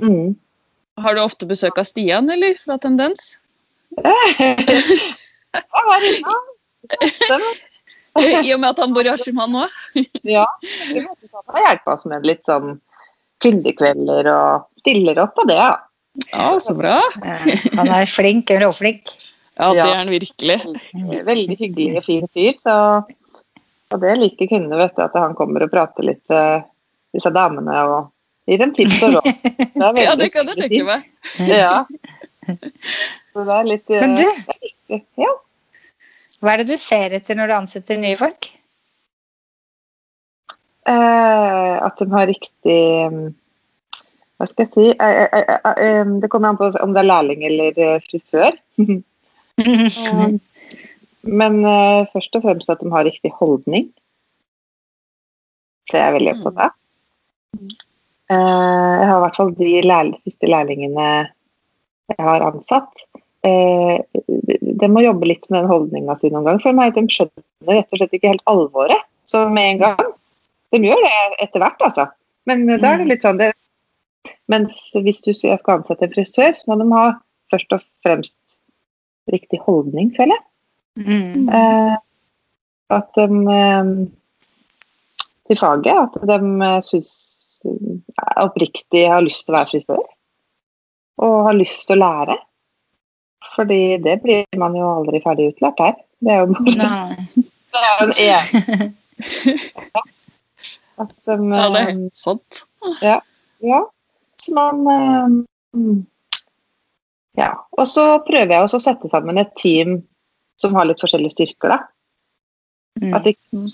mm. 0.00 0.34
Har 1.02 1.16
du 1.16 1.22
ofte 1.24 1.48
besøk 1.50 1.78
av 1.80 1.88
Stian, 1.88 2.30
eller? 2.30 2.54
Fra 2.58 2.78
Tendens? 2.82 3.38
Ja, 3.98 4.14
hva 5.84 5.98
er 5.98 6.06
det? 6.06 7.38
I 8.44 8.52
og 8.54 8.60
med 8.62 8.68
at 8.70 8.78
han 8.78 8.94
bor 8.94 9.06
i 9.06 9.10
Askim, 9.10 9.40
han 9.42 9.56
òg? 9.64 9.80
Ja, 10.36 10.46
han 10.62 11.64
hjelper 11.66 11.96
oss 11.96 12.06
med 12.10 12.26
litt 12.28 12.46
sånn 12.46 12.78
kundekvelder 13.42 14.28
og 14.30 14.68
stiller 14.80 15.18
opp 15.24 15.34
på 15.36 15.46
det. 15.50 15.58
Ja. 15.58 15.74
Ja, 16.30 16.60
så 16.62 16.76
bra. 16.78 17.00
Eh, 17.26 17.64
Han 17.74 17.90
er 17.90 18.06
flink, 18.06 18.50
en 18.54 18.62
råflink. 18.62 19.10
Ja, 19.58 19.72
det 19.74 19.82
er 19.82 19.96
han 19.98 20.10
virkelig. 20.12 20.60
Veldig 21.26 21.56
hyggelig 21.58 21.98
og 21.98 22.06
fin 22.06 22.28
fyr. 22.30 22.54
Så, 22.58 22.74
og 23.90 24.02
det 24.02 24.14
liker 24.20 24.50
kundene, 24.50 24.78
vet 24.78 24.94
du, 24.94 25.02
at 25.02 25.16
han 25.18 25.34
kommer 25.38 25.66
og 25.66 25.72
prater 25.74 26.06
litt 26.06 26.22
med 26.30 26.68
disse 27.14 27.30
damene 27.34 27.80
og 27.90 27.98
gir 28.48 28.60
dem 28.60 28.74
tips 28.76 29.02
og 29.06 29.16
råd. 29.18 29.30
Ja, 30.04 30.14
det 30.18 30.30
kan 30.34 30.50
jeg 30.50 30.60
tenke 30.60 30.84
meg. 30.88 31.06
Ja. 31.48 31.84
Så 33.34 33.42
det 33.46 33.54
er 33.56 33.66
litt 33.66 33.90
eh, 33.90 34.02
Men 34.04 34.18
du? 34.18 34.24
det 34.24 34.54
er 34.54 34.60
viktig. 34.68 35.00
Ja. 35.18 35.32
Hva 36.42 36.52
er 36.52 36.60
det 36.60 36.74
du 36.74 36.76
ser 36.80 37.14
etter 37.16 37.38
når 37.38 37.50
du 37.50 37.54
ansetter 37.56 37.98
nye 38.00 38.18
folk? 38.20 38.50
Eh, 40.84 41.74
at 41.80 41.96
de 41.98 42.06
har 42.12 42.26
riktig 42.28 42.80
mm, 43.08 43.30
Hva 44.36 44.48
skal 44.50 44.66
jeg 44.66 44.72
si? 44.74 44.86
Eh, 44.92 45.20
eh, 45.24 45.46
eh, 45.54 45.78
eh, 45.86 46.10
det 46.20 46.28
kommer 46.32 46.52
an 46.52 46.60
på 46.60 46.68
om 46.84 46.92
det 46.92 47.00
er 47.00 47.08
lærling 47.08 47.46
eller 47.48 47.72
frisør. 48.04 48.52
Men 51.40 51.54
eh, 51.64 52.06
først 52.12 52.36
og 52.36 52.44
fremst 52.44 52.68
at 52.70 52.84
de 52.84 52.92
har 52.92 53.08
riktig 53.08 53.32
holdning. 53.38 53.88
Det 55.88 55.96
er 55.96 56.10
jeg 56.10 56.16
veldig 56.18 56.34
opptatt 56.36 56.62
av. 56.66 56.72
Eh, 58.32 58.92
jeg 59.00 59.08
har 59.10 59.18
i 59.18 59.24
hvert 59.26 59.36
fall 59.38 59.52
de 59.58 59.72
lærl 59.84 60.14
siste 60.24 60.48
lærlingene 60.48 61.08
jeg 62.12 62.20
har 62.24 62.44
ansatt. 62.46 63.04
Eh, 63.44 63.98
de, 64.24 64.88
må 64.88 65.04
jobbe 65.04 65.28
litt 65.28 65.44
med 65.50 65.62
den 65.62 65.70
holdninga 65.70 66.16
si 66.20 66.30
noen 66.32 66.46
ganger, 66.46 66.62
for 66.64 66.96
de, 66.96 67.04
skjønner 67.12 67.78
rett 67.78 67.92
og 67.92 68.00
slett 68.00 68.16
ikke 68.16 68.32
helt 68.32 68.46
alvoret. 68.50 69.04
Så 69.28 69.46
med 69.52 69.74
en 69.74 69.82
gang. 69.82 70.14
De 70.74 70.80
gjør 70.82 71.00
det 71.04 71.18
etter 71.44 71.62
hvert, 71.62 71.84
altså. 71.86 72.08
Men 72.48 72.66
da 72.68 72.90
er 72.90 73.00
det 73.00 73.12
litt 73.12 73.24
sånn 73.24 73.38
det, 73.40 73.52
Mens 74.52 74.80
hvis 74.92 75.22
du 75.24 75.30
skal 75.36 75.78
ansette 75.78 76.04
en 76.04 76.12
frisør, 76.12 76.52
så 76.56 76.68
må 76.68 76.76
de 76.80 76.86
ha 76.92 77.04
først 77.52 77.72
og 77.76 77.84
fremst 78.04 78.56
riktig 79.32 79.60
holdning, 79.64 80.10
føler 80.16 80.36
jeg. 80.36 80.44
Mm. 81.04 81.48
Eh, 81.48 81.94
at 82.92 83.16
de 83.16 83.54
eh, 83.54 83.92
til 85.48 85.60
faget 85.60 85.96
at 85.96 86.18
de 86.28 86.68
syns 86.84 87.12
oppriktig 88.42 89.04
har 89.10 89.24
lyst 89.24 89.44
til 89.44 89.54
å 89.54 89.58
være 89.58 89.70
frisør. 89.72 90.04
Og 91.24 91.34
har 91.48 91.56
lyst 91.56 91.86
til 91.88 91.96
å 91.96 92.02
lære. 92.02 92.36
Fordi 93.54 93.82
det 94.02 94.18
blir 94.22 94.58
man 94.58 94.74
jo 94.76 94.86
aldri 94.88 95.20
ferdig 95.24 95.52
utlært 95.52 95.82
her. 95.82 95.94
Det 96.24 96.32
er 96.32 96.42
jo 96.42 96.46
bare 96.54 96.88
det 97.74 97.82
er 97.82 97.92
jo 97.92 98.06
en 98.06 98.14
en. 98.24 98.94
At 101.04 101.14
um, 101.26 101.52
Ja, 101.52 101.68
det 101.74 101.80
er 101.82 101.94
sant. 102.14 102.64
ja, 103.62 103.80
så 104.40 104.54
man 104.54 104.76
mm. 105.74 106.06
Ja. 107.38 107.50
Og 107.78 107.88
så 107.90 108.04
prøver 108.26 108.54
jeg 108.54 108.66
også 108.66 108.78
å 108.78 108.84
sette 108.84 109.10
sammen 109.10 109.40
et 109.42 109.50
team 109.58 109.98
som 110.60 110.76
har 110.78 110.86
litt 110.86 111.02
forskjellige 111.02 111.34
styrker, 111.34 111.74
da. 111.74 111.78
Mm. 113.02 113.14
At 113.18 113.26
ikke, 113.26 113.64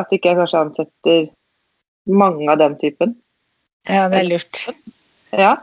at 0.00 0.14
jeg 0.14 0.22
kanskje 0.24 0.62
ansetter 0.64 1.26
mange 2.08 2.48
av 2.50 2.60
den 2.62 2.78
typen. 2.80 3.12
Ja, 3.88 4.08
det 4.08 4.18
er 4.22 4.28
lurt. 4.28 4.66
Ja, 5.32 5.56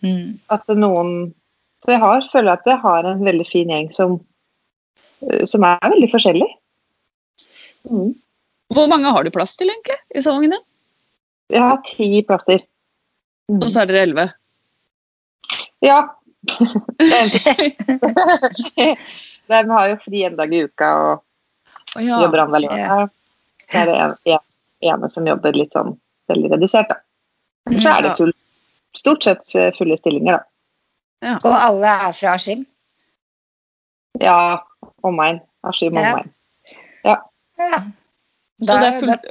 Mm. 0.00 0.38
at 0.48 0.68
noen 0.80 1.34
Så 1.84 1.92
jeg 1.94 2.00
har, 2.02 2.24
føler 2.32 2.52
at 2.52 2.66
jeg 2.68 2.76
har 2.82 3.06
en 3.08 3.22
veldig 3.24 3.46
fin 3.48 3.70
gjeng 3.72 3.86
som, 3.92 4.18
eh, 5.24 5.46
som 5.48 5.64
er 5.64 5.78
veldig 5.80 6.10
forskjellig. 6.12 6.48
Mm. 7.88 8.10
Hvor 8.74 8.86
mange 8.90 9.08
har 9.08 9.24
du 9.24 9.30
plass 9.32 9.56
til, 9.56 9.70
egentlig, 9.72 9.96
i 10.12 10.20
salongen 10.20 10.50
din? 10.52 10.64
Jeg 11.50 11.62
har 11.64 11.80
ti 11.86 12.20
plasser. 12.28 12.60
Mm. 13.48 13.62
Og 13.62 13.70
så 13.72 13.80
er 13.80 13.86
dere 13.88 14.04
elleve. 14.04 14.26
Ja. 15.80 16.02
De 19.50 19.58
har 19.72 19.88
jo 19.88 19.96
fri 20.04 20.24
en 20.28 20.36
dag 20.36 20.52
i 20.52 20.64
uka 20.68 20.88
og 21.00 21.12
oh, 21.96 22.02
ja. 22.04 22.20
jobber 22.20 22.44
annenhver 22.44 22.68
lørdag. 22.68 23.08
Så 23.64 23.74
er 23.80 23.84
det 23.88 23.96
en, 24.04 24.14
en, 24.36 24.44
ene 24.92 25.10
som 25.16 25.26
jobber 25.32 25.56
litt 25.56 25.72
sånn 25.74 25.96
veldig 26.30 26.52
redusert, 26.54 26.92
da. 26.92 27.00
Men 27.68 27.80
så 27.82 27.88
er 27.92 28.02
det 28.06 28.16
full, 28.16 28.32
stort 28.96 29.24
sett 29.26 29.56
fulle 29.76 29.96
stillinger, 30.00 30.40
da. 31.22 31.34
Og 31.44 31.52
alle 31.52 31.86
er 32.08 32.12
fra 32.16 32.34
Askim? 32.38 32.64
Ja, 34.20 34.36
omegn. 35.04 35.40
Askim 35.68 35.92
Ja. 35.94 36.12
omegn. 36.14 36.30
Ja. 37.04 37.16
Så 38.60 38.76
det 38.76 38.86
er 38.88 38.96
fullt, 39.00 39.26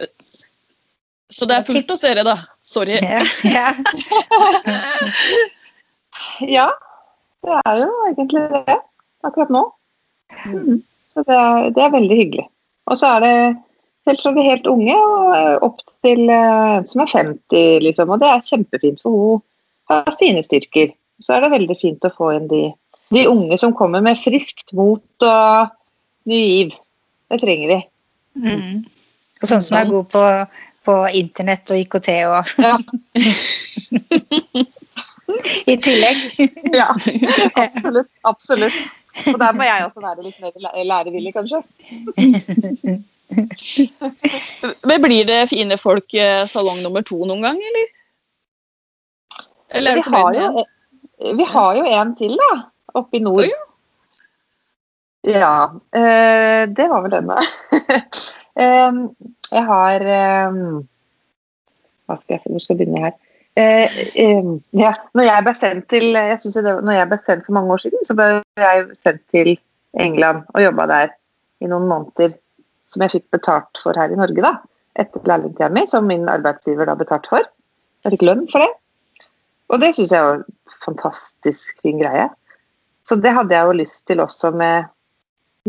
så 1.30 1.46
det 1.46 1.56
er 1.58 1.66
fullt 1.66 1.90
hos 1.94 2.02
dere, 2.06 2.24
da. 2.26 2.36
Sorry. 2.66 2.98
Ja, 3.02 3.22
ja. 3.44 3.74
Ja, 6.42 6.68
det 7.46 7.56
er 7.66 7.78
jo 7.80 7.90
egentlig 8.10 8.42
det 8.52 8.76
akkurat 9.24 9.52
nå. 9.54 9.62
Mm. 10.46 10.80
Så 11.14 11.24
det 11.28 11.36
er, 11.36 11.70
det 11.76 11.84
er 11.84 11.94
veldig 11.94 12.18
hyggelig. 12.18 12.46
Og 12.90 12.98
så 13.00 13.14
er 13.16 13.20
det 13.24 13.36
helt 14.10 14.24
fra 14.24 14.34
de 14.36 14.44
helt 14.46 14.68
unge 14.70 14.96
og 14.98 15.66
opp 15.70 15.84
til 16.06 16.26
eh, 16.34 16.76
en 16.80 16.88
som 16.90 17.04
er 17.06 17.12
50, 17.14 17.80
liksom. 17.86 18.14
Og 18.14 18.22
det 18.22 18.30
er 18.32 18.46
kjempefint, 18.50 19.02
for 19.06 19.16
hun 19.16 19.42
har 19.92 20.12
sine 20.18 20.44
styrker. 20.46 20.94
Så 21.24 21.36
er 21.36 21.44
det 21.46 21.54
veldig 21.56 21.78
fint 21.82 22.06
å 22.08 22.14
få 22.16 22.34
inn 22.38 22.48
de, 22.52 22.64
de 23.16 23.26
unge 23.30 23.58
som 23.62 23.76
kommer 23.76 24.04
med 24.06 24.20
friskt 24.22 24.74
mot 24.78 25.28
og 25.28 25.74
ny 26.30 26.40
giv. 26.40 26.76
Det 27.30 27.42
trenger 27.44 27.76
vi. 27.76 27.80
Mm. 28.40 28.76
Og 29.40 29.48
sånn 29.50 29.64
som 29.64 29.80
er 29.80 29.90
god 29.92 30.10
på, 30.14 30.24
på 30.90 31.00
internett 31.20 31.72
og 31.74 31.82
IKT 31.86 32.10
og 32.30 32.54
Ja. 32.64 32.76
i 35.66 35.78
tillegg. 35.78 36.18
Ja, 36.74 36.88
absolutt. 37.56 38.10
absolutt. 38.22 38.80
Og 39.28 39.40
der 39.42 39.56
må 39.58 39.66
jeg 39.68 39.86
også 39.86 40.04
være 40.04 40.26
litt 40.26 40.40
mer 40.42 40.52
læ- 40.64 40.84
lærevillig, 40.88 41.34
kanskje. 41.36 41.64
Men 44.90 45.02
blir 45.02 45.26
det 45.26 45.50
fine 45.52 45.78
folk 45.78 46.14
eh, 46.18 46.44
salong 46.50 46.84
nummer 46.84 47.06
to 47.06 47.22
noen 47.26 47.46
gang, 47.46 47.62
eller? 47.70 47.88
Eller 49.80 49.92
er 49.92 50.02
Vi 50.02 50.10
har, 50.10 50.34
jo, 50.34 50.66
vi 51.38 51.46
har 51.54 51.78
jo 51.78 51.88
en 51.94 52.16
til, 52.18 52.38
da. 52.42 52.52
Oppe 52.98 53.20
i 53.20 53.24
nord. 53.24 53.46
Oi, 53.46 53.52
ja. 53.52 53.66
Ja, 55.22 55.56
eh, 55.94 56.70
det 56.72 56.88
var 56.90 57.04
vel 57.04 57.12
denne. 57.12 57.36
Jeg 59.50 59.66
har 59.66 60.06
em, 60.14 60.58
Hva 62.06 62.18
skal 62.20 62.36
jeg 62.36 62.42
hvor 62.46 62.62
skal 62.62 62.76
jeg 62.76 62.80
begynne 62.82 63.04
her? 63.06 63.16
Eh, 63.60 63.98
em, 64.22 64.60
ja, 64.78 64.92
når 65.18 65.26
jeg 65.26 65.46
ble 65.46 65.54
sendt 65.60 65.88
til 65.92 66.14
jeg 66.16 66.38
synes 66.42 66.60
det, 66.60 66.76
når 66.86 66.96
jeg 66.96 67.10
ble 67.10 67.18
sendt 67.24 67.48
for 67.48 67.58
mange 67.58 67.74
år 67.74 67.82
siden, 67.84 68.04
så 68.06 68.16
ble 68.18 68.28
jeg 68.62 68.86
sendt 69.00 69.24
til 69.34 69.50
England 70.00 70.46
og 70.54 70.64
jobba 70.64 70.86
der 70.92 71.16
i 71.60 71.70
noen 71.72 71.90
måneder 71.90 72.36
som 72.90 73.06
jeg 73.06 73.14
fikk 73.16 73.26
betalt 73.38 73.82
for 73.84 73.98
her 73.98 74.12
i 74.12 74.20
Norge, 74.20 74.44
da. 74.44 74.56
Etter 75.00 75.26
lærlingtida 75.30 75.70
mi, 75.74 75.86
som 75.88 76.08
min 76.10 76.28
arbeidsgiver 76.32 76.90
da 76.90 76.98
betalte 77.00 77.32
for. 77.32 77.50
Jeg 78.06 78.16
fikk 78.16 78.26
lønn 78.28 78.46
for 78.52 78.64
det. 78.64 78.70
Og 79.70 79.82
det 79.84 79.94
syns 79.96 80.14
jeg 80.16 80.26
var 80.26 80.40
en 80.40 80.78
fantastisk 80.86 81.82
fin 81.86 82.00
greie. 82.02 82.26
Så 83.08 83.18
det 83.22 83.34
hadde 83.36 83.56
jeg 83.56 83.66
jo 83.70 83.78
lyst 83.78 84.06
til 84.10 84.22
også 84.24 84.52
med 84.58 84.90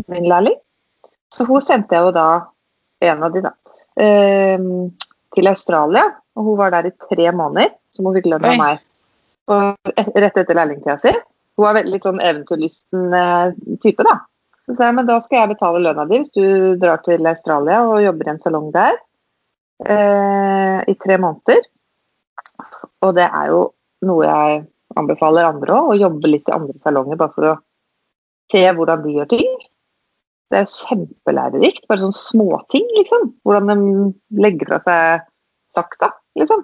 min 0.09 0.27
lærling. 0.29 0.57
Så 1.31 1.45
hun 1.47 1.63
sendte 1.63 1.95
jeg 1.95 2.07
jo 2.07 2.13
da, 2.15 2.27
en 3.07 3.23
av 3.25 3.33
de 3.33 3.43
da, 3.45 3.51
ehm, 4.01 4.89
til 5.35 5.49
Australia. 5.49 6.07
Og 6.35 6.49
hun 6.49 6.57
var 6.59 6.73
der 6.73 6.89
i 6.89 6.95
tre 7.09 7.31
måneder, 7.31 7.75
som 7.93 8.07
hun 8.07 8.17
fikk 8.17 8.29
lønn 8.31 8.47
av 8.47 8.57
meg. 8.59 8.81
Og 9.51 9.93
rett 9.97 10.37
etter 10.37 10.57
lærlingtida 10.57 10.97
si. 11.01 11.13
Hun 11.57 11.65
var 11.67 11.77
veldig 11.77 11.93
litt 11.93 12.07
sånn 12.07 12.21
eventyrlysten 12.23 13.15
eh, 13.17 13.55
type, 13.83 14.05
da. 14.07 14.17
Så 14.71 14.77
sa 14.77 14.87
jeg, 14.87 14.95
men 14.95 15.07
da 15.09 15.17
skal 15.19 15.41
jeg 15.41 15.51
betale 15.51 15.81
lønna 15.83 16.05
di 16.07 16.21
hvis 16.21 16.31
du 16.31 16.43
drar 16.79 17.01
til 17.03 17.25
Australia 17.27 17.81
og 17.83 18.05
jobber 18.05 18.29
i 18.29 18.31
en 18.31 18.37
salong 18.39 18.69
der 18.71 18.93
eh, 19.83 20.77
i 20.87 20.95
tre 20.95 21.17
måneder. 21.19 21.65
Og 23.03 23.11
det 23.17 23.25
er 23.27 23.49
jo 23.51 23.65
noe 24.07 24.29
jeg 24.29 24.61
anbefaler 24.95 25.49
andre 25.49 25.75
òg, 25.75 25.89
å 25.91 25.99
jobbe 25.99 26.31
litt 26.31 26.47
i 26.47 26.55
andre 26.55 26.77
salonger 26.85 27.19
bare 27.19 27.35
for 27.35 27.49
å 27.49 27.57
se 28.53 28.63
hvordan 28.77 29.03
de 29.03 29.17
gjør 29.17 29.29
ting. 29.35 29.51
Det 30.55 30.61
er 30.61 30.71
kjempelærerikt. 30.71 31.83
Bare 31.91 32.05
sånne 32.05 32.21
småting, 32.21 32.87
liksom. 32.95 33.27
Hvordan 33.43 33.67
de 33.67 34.39
legger 34.39 34.71
fra 34.71 34.79
seg 34.87 35.27
saksa, 35.75 36.13
liksom. 36.39 36.63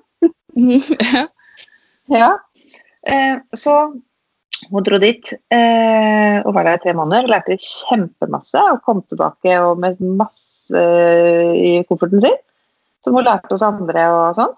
Ja. 1.12 1.28
Ja. 2.08 2.32
Eh, 3.04 3.36
så 3.52 3.74
hun 4.72 4.86
dro 4.86 4.98
dit 5.02 5.34
eh, 5.54 6.38
og 6.42 6.54
var 6.56 6.66
der 6.66 6.80
i 6.80 6.84
tre 6.84 6.94
måneder 6.98 7.30
lærte 7.32 7.58
kjempemasse. 7.62 8.62
Og 8.74 8.84
kom 8.86 9.04
tilbake 9.06 9.58
og 9.64 9.82
med 9.82 10.00
masse 10.02 10.86
i 11.58 11.84
kofferten 11.88 12.24
sin, 12.24 12.40
som 13.04 13.18
hun 13.18 13.28
lærte 13.28 13.54
hos 13.54 13.66
andre 13.66 14.08
og 14.14 14.40
sånt. 14.40 14.58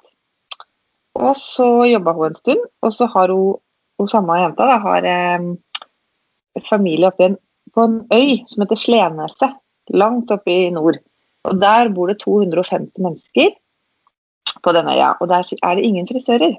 Og 1.20 1.36
så 1.38 1.68
jobba 1.90 2.14
hun 2.16 2.30
en 2.30 2.38
stund, 2.38 2.62
og 2.86 2.94
så 2.96 3.10
har 3.12 3.34
hun, 3.34 3.60
hun 4.00 4.08
samme 4.08 4.40
jenta 4.40 4.68
da, 4.70 4.78
har 4.86 5.08
eh, 5.10 5.50
familie 6.70 7.10
oppe 7.10 7.34
på 7.76 7.86
en 7.86 8.00
øy 8.14 8.46
som 8.48 8.64
heter 8.64 8.80
Sleneset, 8.80 9.58
langt 9.94 10.32
oppe 10.32 10.54
i 10.54 10.70
nord. 10.74 11.02
Og 11.44 11.60
Der 11.62 11.90
bor 11.90 12.08
det 12.08 12.20
250 12.20 13.00
mennesker 13.00 13.52
på 14.64 14.74
denne 14.76 14.96
øya, 14.96 15.14
og 15.20 15.30
der 15.30 15.46
er 15.64 15.76
det 15.76 15.86
ingen 15.86 16.08
frisører. 16.08 16.58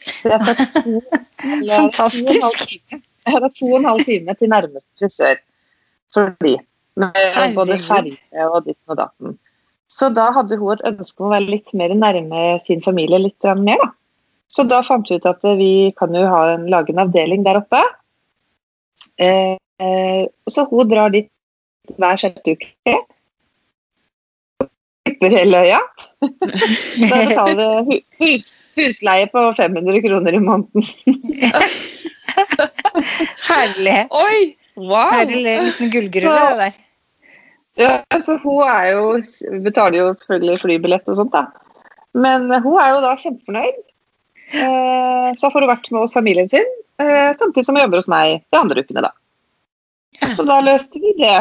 Så 0.00 0.32
jeg 0.32 0.40
tar 0.46 0.58
to, 0.80 0.96
Fantastisk. 1.80 2.72
jeg 2.90 3.34
hadde 3.34 3.52
to 3.58 3.68
og 3.68 3.78
en 3.78 3.88
halv 3.90 4.04
time 4.08 4.34
til 4.38 4.52
nærmeste 4.52 4.88
frisør 4.98 5.40
for 6.14 6.34
de. 6.44 6.56
Med 7.00 7.54
både 7.54 7.78
ferge 7.86 8.48
og 8.48 8.64
ditten 8.66 8.92
og 8.92 8.98
datten. 8.98 9.38
Så 9.90 10.08
da 10.14 10.28
hadde 10.34 10.58
hun 10.60 10.74
et 10.74 10.84
ønske 10.92 11.22
om 11.22 11.30
å 11.30 11.34
være 11.34 11.50
litt 11.50 11.72
mer 11.76 11.92
nærme 11.96 12.44
sin 12.66 12.82
familie 12.84 13.20
litt 13.20 13.50
mer. 13.58 13.80
da. 13.82 13.90
Så 14.50 14.64
da 14.66 14.80
fant 14.86 15.10
vi 15.10 15.18
ut 15.18 15.26
at 15.30 15.44
vi 15.58 15.92
kan 15.98 16.14
jo 16.14 16.26
ha 16.26 16.40
en, 16.54 16.66
lage 16.70 16.94
en 16.94 17.02
avdeling 17.04 17.44
der 17.46 17.60
oppe. 17.60 17.80
Eh, 19.20 19.56
eh, 19.82 20.24
så 20.50 20.66
hun 20.70 20.88
drar 20.90 21.12
dit 21.14 21.30
hver 21.96 22.18
sjette 22.20 22.56
uke. 22.56 22.96
Klipper 25.06 25.36
hele 25.38 25.62
øya. 25.66 25.80
Da 27.00 27.20
betaler 27.26 27.86
hun 27.86 28.02
hus, 28.20 28.50
husleie 28.78 29.26
på 29.32 29.42
500 29.56 30.02
kroner 30.04 30.36
i 30.36 30.42
måneden. 30.42 30.86
Herlighet. 33.48 34.08
Oi! 34.10 34.56
Wow! 34.76 35.10
Herlig 35.14 35.56
liten 35.66 35.90
gullgrulle, 35.92 36.46
det 36.50 36.62
der. 36.64 36.78
Ja, 37.80 37.92
altså 38.12 38.36
hun 38.42 38.62
er 38.66 38.90
jo, 38.92 39.04
betaler 39.64 40.02
jo 40.02 40.10
selvfølgelig 40.16 40.58
flybillett 40.64 41.08
og 41.08 41.16
sånt, 41.20 41.34
da. 41.34 41.46
Men 42.12 42.50
hun 42.50 42.76
er 42.82 42.90
jo 42.94 43.00
da 43.04 43.14
kjempefornøyd. 43.20 43.80
Eh, 44.50 45.28
så 45.38 45.50
får 45.52 45.64
hun 45.64 45.70
vært 45.70 45.90
med 45.94 46.02
hos 46.02 46.16
familien 46.16 46.50
sin, 46.50 46.66
eh, 47.02 47.30
samtidig 47.38 47.66
som 47.66 47.78
hun 47.78 47.84
jobber 47.84 48.02
hos 48.02 48.10
meg 48.10 48.42
de 48.50 48.58
andre 48.58 48.82
ukene, 48.82 49.06
da. 49.06 49.14
Så 50.34 50.44
da 50.48 50.58
løste 50.64 51.00
vi 51.00 51.14
det. 51.20 51.38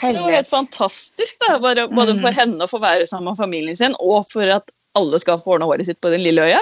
Det 0.00 0.16
var 0.16 0.32
helt 0.32 0.48
fantastisk, 0.48 1.36
da. 1.44 1.58
Bare, 1.62 1.86
både 1.92 2.16
for 2.22 2.34
henne 2.34 2.64
å 2.64 2.70
få 2.70 2.80
være 2.82 3.06
sammen 3.06 3.30
med 3.30 3.42
familien 3.42 3.78
sin, 3.78 3.96
og 4.00 4.24
for 4.30 4.48
at 4.54 4.72
alle 4.98 5.20
skal 5.22 5.40
få 5.40 5.56
ordna 5.56 5.68
håret 5.70 5.88
sitt 5.88 6.00
på 6.00 6.12
den 6.12 6.24
lille 6.24 6.44
øya. 6.50 6.60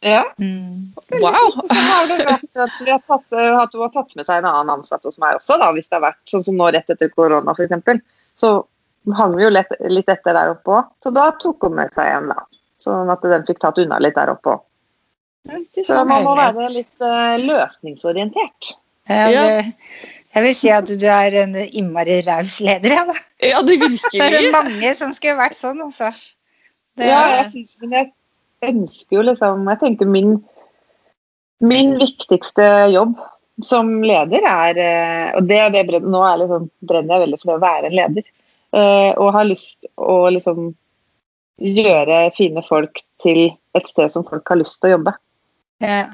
Ja. 0.00 0.22
Mm. 0.38 0.92
Wow! 1.10 1.50
Så 1.50 1.64
har 1.74 2.08
det 2.08 2.18
vært 2.22 2.60
at, 2.62 2.76
vi 2.84 2.90
har 2.92 3.02
tatt, 3.02 3.26
at 3.34 3.74
hun 3.74 3.82
har 3.82 3.92
tatt 3.94 4.14
med 4.14 4.26
seg 4.28 4.40
en 4.40 4.50
annen 4.50 4.76
ansatt 4.78 5.06
hos 5.08 5.18
meg 5.18 5.40
også, 5.40 5.58
da, 5.58 5.72
hvis 5.74 5.90
det 5.90 5.98
har 5.98 6.04
vært 6.06 6.22
sånn 6.30 6.44
som 6.46 6.58
nå 6.60 6.70
rett 6.74 6.94
etter 6.94 7.10
korona 7.10 7.54
f.eks. 7.56 8.04
Så 8.38 8.52
hang 9.18 9.34
vi 9.34 9.46
jo 9.46 9.50
litt, 9.50 9.74
litt 9.90 10.10
etter 10.12 10.36
der 10.36 10.54
oppe 10.54 10.78
òg. 10.78 10.92
Så 11.02 11.10
da 11.14 11.28
tok 11.42 11.66
hun 11.66 11.78
med 11.80 11.90
seg 11.94 12.12
en, 12.12 12.30
da. 12.30 12.46
Sånn 12.82 13.10
at 13.10 13.26
den 13.26 13.46
fikk 13.48 13.62
tatt 13.64 13.80
unna 13.82 13.98
litt 14.02 14.18
der 14.18 14.34
oppe 14.36 14.54
òg. 14.54 14.64
Så 15.82 16.02
man 16.04 16.26
må 16.26 16.36
være 16.36 16.68
litt 16.74 17.02
uh, 17.02 17.34
løsningsorientert. 17.40 18.74
Ja, 19.08 19.30
det, 19.32 19.68
jeg 20.34 20.44
vil 20.44 20.52
si 20.54 20.70
at 20.70 20.90
du 21.00 21.06
er 21.08 21.34
en 21.42 21.54
innmari 21.56 22.18
raus 22.26 22.58
leder, 22.60 22.92
ja, 22.92 23.04
da. 23.08 23.14
Ja, 23.40 23.62
det 23.64 23.78
Det 24.12 24.26
er 24.26 24.50
mange 24.52 24.92
som 24.94 25.14
skulle 25.16 25.38
vært 25.40 25.56
sånn, 25.56 25.80
altså. 25.86 26.12
Det, 26.98 27.06
Ja, 27.08 27.20
jeg 27.38 27.50
synes, 27.52 27.76
men 27.82 27.92
jeg 27.96 28.12
ønsker 28.68 29.16
jo 29.20 29.22
liksom 29.28 29.68
Jeg 29.70 29.78
tenker 29.84 30.08
min, 30.10 30.32
min 31.62 31.94
viktigste 32.00 32.66
jobb 32.92 33.16
som 33.62 33.88
leder 34.06 34.44
er 34.46 34.78
eh, 34.82 35.30
Og 35.38 35.46
det, 35.50 35.60
det 35.74 35.84
brenner, 35.88 36.10
nå 36.10 36.20
er 36.26 36.36
liksom, 36.44 36.68
brenner 36.86 37.14
jeg 37.16 37.24
veldig 37.26 37.38
for 37.40 37.50
det 37.52 37.56
å 37.56 37.62
være 37.64 37.88
en 37.90 37.96
leder. 37.98 38.28
eh, 38.78 39.10
og 39.18 39.32
har 39.34 39.48
lyst 39.48 39.86
å 39.96 40.18
liksom 40.34 40.68
gjøre 41.58 42.18
fine 42.36 42.62
folk 42.68 43.00
til 43.22 43.48
et 43.74 43.88
sted 43.90 44.12
som 44.14 44.22
folk 44.26 44.46
har 44.48 44.60
lyst 44.60 44.78
til 44.80 44.90
å 44.92 44.96
jobbe. 44.98 45.14
ja, 45.82 46.04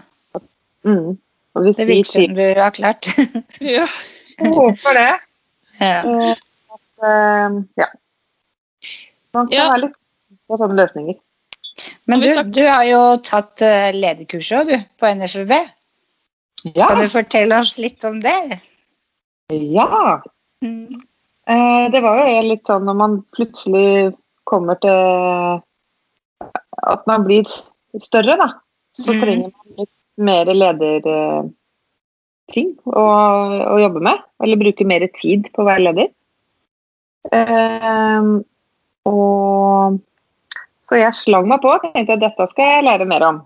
Mm. 0.85 1.17
Og 1.57 1.63
hvis 1.65 1.77
det 1.79 1.85
vi 1.89 1.95
virker 1.97 2.27
som 2.27 2.35
du 2.37 2.61
har 2.61 2.73
klart. 2.77 3.07
Ja. 3.75 3.85
håper 4.41 4.97
det 4.99 5.13
ja. 5.81 6.01
eh, 6.05 6.35
at, 6.75 7.69
Ja. 7.81 7.87
Man 9.35 9.49
kan 9.49 9.57
Ja. 9.57 9.69
være 9.73 9.81
litt 9.87 9.95
på 10.49 10.59
sånne 10.61 10.79
løsninger. 10.79 11.17
Men 12.11 12.21
du, 12.21 12.29
du 12.55 12.63
har 12.69 12.85
jo 12.87 13.01
tatt 13.25 13.65
uh, 13.65 13.91
lederkurset 13.97 14.61
òg, 14.61 14.71
du, 14.71 14.77
på 15.01 15.11
NFUB. 15.19 15.55
Ja. 16.75 16.89
Kan 16.89 17.03
du 17.03 17.09
fortelle 17.13 17.59
oss 17.61 17.75
litt 17.81 18.05
om 18.09 18.21
det? 18.25 18.61
ja. 19.53 20.23
Mm. 20.65 21.03
Eh, 21.47 21.91
det 21.93 22.01
var 22.01 22.23
jo 22.25 22.43
litt 22.47 22.65
sånn 22.65 22.87
når 22.89 22.97
man 22.97 23.19
plutselig 23.37 24.15
kommer 24.49 24.79
til 24.81 25.61
at 26.85 27.05
man 27.09 27.27
blir 27.27 27.45
større, 28.01 28.39
da. 28.41 28.49
Så 28.97 29.13
mm. 29.13 29.21
trenger 29.21 29.51
man 29.51 29.83
litt 29.83 29.93
mer 30.25 30.49
lederting 30.55 31.53
å, 32.89 33.05
å 33.05 33.77
jobbe 33.83 34.01
med. 34.09 34.25
Eller 34.45 34.61
bruke 34.61 34.89
mer 34.89 35.05
tid 35.19 35.51
på 35.53 35.65
å 35.65 35.69
være 35.69 35.85
leder. 35.89 36.09
Eh, 37.33 38.23
og 39.09 40.01
så 40.89 41.01
jeg 41.01 41.17
slang 41.17 41.49
meg 41.51 41.63
på 41.65 41.73
og 41.73 41.85
tenkte 41.85 42.17
at 42.17 42.23
dette 42.23 42.47
skal 42.51 42.71
jeg 42.71 42.87
lære 42.87 43.09
mer 43.09 43.27
om. 43.27 43.43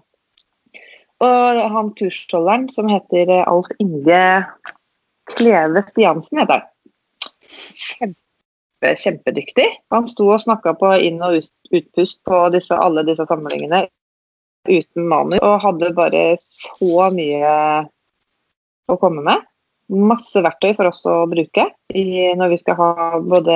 Og 1.25 1.61
han 1.75 1.91
kursholderen 1.99 2.69
som 2.71 2.91
heter 2.91 3.31
Alf 3.41 3.71
Inge 3.83 4.23
Kleve 5.35 5.83
Stiansen, 5.87 6.41
heter 6.41 6.63
han. 6.63 6.67
Kjempe, 7.79 8.95
kjempedyktig. 9.03 9.67
Han 9.95 10.09
sto 10.11 10.29
og 10.31 10.43
snakka 10.45 10.75
på 10.79 10.93
inn- 11.03 11.23
og 11.25 11.41
utpust 11.75 12.23
på 12.29 12.43
disse, 12.55 12.75
alle 12.75 13.05
disse 13.07 13.27
samlingene 13.29 13.87
uten 14.69 15.07
manus, 15.09 15.41
og 15.43 15.63
hadde 15.65 15.95
bare 15.97 16.25
så 16.43 17.09
mye 17.15 17.53
å 18.89 18.97
komme 19.01 19.25
med. 19.25 19.47
Masse 19.89 20.43
verktøy 20.45 20.75
for 20.77 20.91
oss 20.91 21.01
å 21.09 21.23
bruke 21.31 21.65
når 21.89 22.51
vi 22.53 22.59
skal 22.61 22.77
ha 22.77 22.91
både 23.25 23.55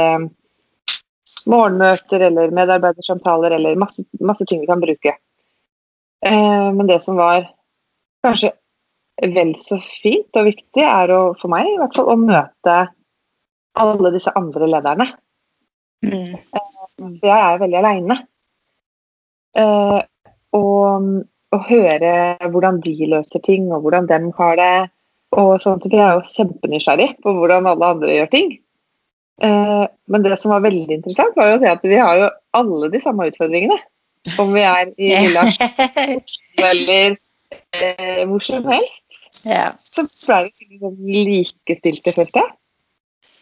morgenmøter 1.50 2.26
eller 2.28 2.54
medarbeidersamtaler 2.54 3.56
eller 3.56 3.78
masse, 3.80 4.04
masse 4.20 4.46
ting 4.48 4.62
vi 4.62 4.70
kan 4.70 4.82
bruke. 4.82 5.16
Eh, 6.26 6.68
men 6.74 6.86
det 6.86 7.00
som 7.02 7.18
var 7.18 7.48
kanskje 8.22 8.52
vel 9.22 9.54
så 9.60 9.78
fint 10.02 10.38
og 10.38 10.48
viktig, 10.48 10.84
er 10.84 11.12
å, 11.14 11.22
for 11.38 11.52
meg 11.52 11.68
i 11.68 11.78
hvert 11.80 11.96
fall 11.96 12.12
å 12.12 12.20
møte 12.20 12.78
alle 13.82 14.12
disse 14.14 14.32
andre 14.38 14.68
lederne. 14.70 15.08
Mm. 16.02 16.38
For 17.20 17.28
jeg 17.28 17.38
er 17.38 17.60
veldig 17.62 17.78
aleine. 17.80 18.16
Eh, 19.58 20.00
og, 20.56 21.12
å 21.52 21.58
høre 21.68 22.12
hvordan 22.48 22.80
de 22.84 22.94
løser 23.12 23.42
ting, 23.44 23.68
og 23.76 23.84
hvordan 23.84 24.08
de 24.08 24.20
har 24.38 24.54
det. 24.56 24.74
Og 25.36 25.54
sånt, 25.60 25.84
for 25.84 25.96
jeg 25.96 26.04
er 26.04 26.18
jo 26.18 26.32
kjempenysgjerrig 26.32 27.08
på 27.24 27.34
hvordan 27.36 27.68
alle 27.68 27.90
andre 27.94 28.16
gjør 28.16 28.30
ting. 28.32 28.54
Eh, 29.42 29.84
men 30.12 30.22
det 30.26 30.36
som 30.38 30.52
var 30.52 30.60
veldig 30.66 30.98
interessant, 30.98 31.34
var 31.36 31.48
jo 31.52 31.56
å 31.56 31.62
se 31.62 31.70
at 31.72 31.82
vi 31.88 31.96
har 31.98 32.18
jo 32.20 32.28
alle 32.58 32.90
de 32.92 33.00
samme 33.02 33.26
utfordringene. 33.30 33.78
Om 34.38 34.52
vi 34.54 34.62
er 34.62 34.92
i 35.02 35.08
Lilla 35.18 35.42
eller 36.70 37.16
eh, 37.74 38.20
hvor 38.28 38.44
som 38.44 38.68
helst. 38.70 39.06
ja. 39.48 39.72
Så 39.78 40.04
ble 40.06 40.36
det 40.44 40.52
ikke 40.66 40.78
sånn 40.84 41.00
likestilte, 41.08 42.14
følte 42.14 42.44
jeg. 42.44 42.52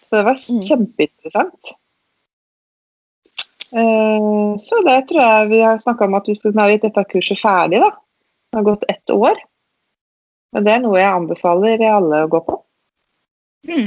Så 0.06 0.16
det 0.16 0.24
var 0.26 0.38
Mm. 0.40 0.62
kjempeinteressant. 0.66 1.74
Eh, 3.76 4.56
så 4.66 4.80
det 4.86 4.96
tror 5.10 5.20
jeg 5.22 5.48
vi 5.52 5.60
har 5.62 5.78
snakka 5.78 6.08
om 6.08 6.16
at 6.18 6.26
vi 6.30 6.34
skal 6.34 6.56
ha 6.58 6.68
gitt 6.72 6.82
dette 6.88 7.04
kurset 7.12 7.38
ferdig. 7.38 7.78
da. 7.84 7.90
Det 8.50 8.58
har 8.58 8.66
gått 8.66 8.84
ett 8.90 9.10
år. 9.14 9.36
Og 10.56 10.64
det 10.66 10.72
er 10.72 10.80
noe 10.82 10.98
jeg 10.98 11.12
anbefaler 11.14 11.84
alle 11.86 12.24
å 12.24 12.30
gå 12.32 12.40
på. 12.48 12.56
Mm. 13.68 13.86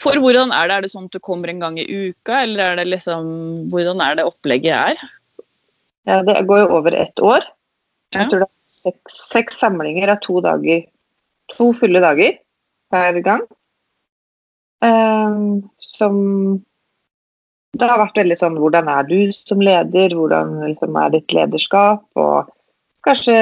For 0.00 0.18
hvordan 0.18 0.52
er 0.56 0.68
det? 0.68 0.76
Er 0.76 0.84
det 0.84 0.92
sånn 0.92 1.08
at 1.10 1.16
du 1.16 1.20
kommer 1.22 1.50
en 1.52 1.62
gang 1.62 1.78
i 1.78 1.86
uka, 1.86 2.42
eller 2.42 2.72
er 2.72 2.80
det 2.80 2.88
liksom 2.88 3.24
Hvordan 3.72 4.02
er 4.04 4.18
det 4.18 4.28
opplegget 4.28 4.74
er? 4.74 5.02
Ja, 6.08 6.22
det 6.26 6.40
går 6.48 6.64
jo 6.64 6.70
over 6.80 6.96
ett 6.96 7.20
år. 7.22 7.44
Jeg 8.14 8.30
tror 8.30 8.42
det 8.42 8.48
er 8.48 8.72
seks, 8.72 9.18
seks 9.30 9.60
samlinger 9.62 10.10
av 10.10 10.22
to 10.24 10.40
dager. 10.42 10.82
To 11.58 11.70
fulle 11.76 12.02
dager 12.02 12.38
hver 12.90 13.20
gang. 13.26 13.44
Um, 14.80 15.70
som 15.78 16.14
Det 17.76 17.84
har 17.84 18.00
vært 18.00 18.16
veldig 18.16 18.36
sånn 18.40 18.54
Hvordan 18.56 18.88
er 18.88 19.04
du 19.04 19.18
som 19.36 19.60
leder? 19.62 20.14
Hvordan 20.16 20.56
liksom, 20.64 20.96
er 20.96 21.12
ditt 21.14 21.34
lederskap? 21.36 22.02
Og 22.18 22.48
kanskje 23.06 23.36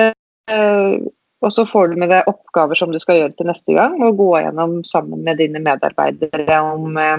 eh, 0.50 0.96
Og 1.40 1.52
så 1.54 1.64
får 1.68 1.92
du 1.92 2.00
med 2.02 2.10
deg 2.10 2.26
oppgaver 2.30 2.78
som 2.78 2.90
du 2.92 2.98
skal 3.02 3.20
gjøre 3.20 3.34
til 3.38 3.46
neste 3.50 3.74
gang, 3.76 3.94
og 4.02 4.18
gå 4.18 4.30
gjennom 4.42 4.80
sammen 4.86 5.22
med 5.26 5.38
dine 5.38 5.62
medarbeidere 5.62 6.56
om 6.66 6.96
eh, 6.98 7.18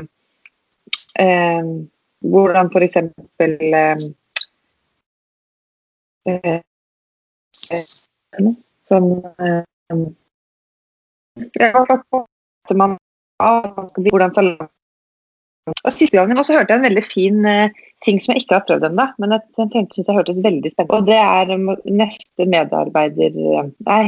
eh, 1.23 1.69
hvordan 2.27 2.71
f.eks. 2.73 2.97
Eh, 2.99 3.07
eh, 6.27 6.59
eh, 7.71 7.85
eh, 8.35 9.59
hvordan 14.09 14.49
og 15.69 15.91
Siste 15.93 16.17
gangen 16.17 16.37
også 16.37 16.57
hørte 16.57 16.73
jeg 16.73 16.81
en 16.81 16.87
veldig 16.87 17.03
fin 17.05 17.45
eh, 17.45 17.69
ting 18.05 18.19
som 18.21 18.33
jeg 18.33 18.43
ikke 18.43 18.55
har 18.55 18.65
prøvd 18.67 18.85
ennå, 18.87 19.05
men 19.19 19.33
jeg, 19.35 19.43
tenkte 19.57 19.97
synes 19.97 20.09
jeg 20.09 20.17
hørtes 20.17 20.43
veldig 20.43 20.71
spennende 20.71 20.97
Og 20.99 21.07
det 21.09 21.17
er 21.19 21.53
um, 21.55 21.71
neste 21.99 22.47
medarbeider 22.47 23.39
Nei, 23.87 24.03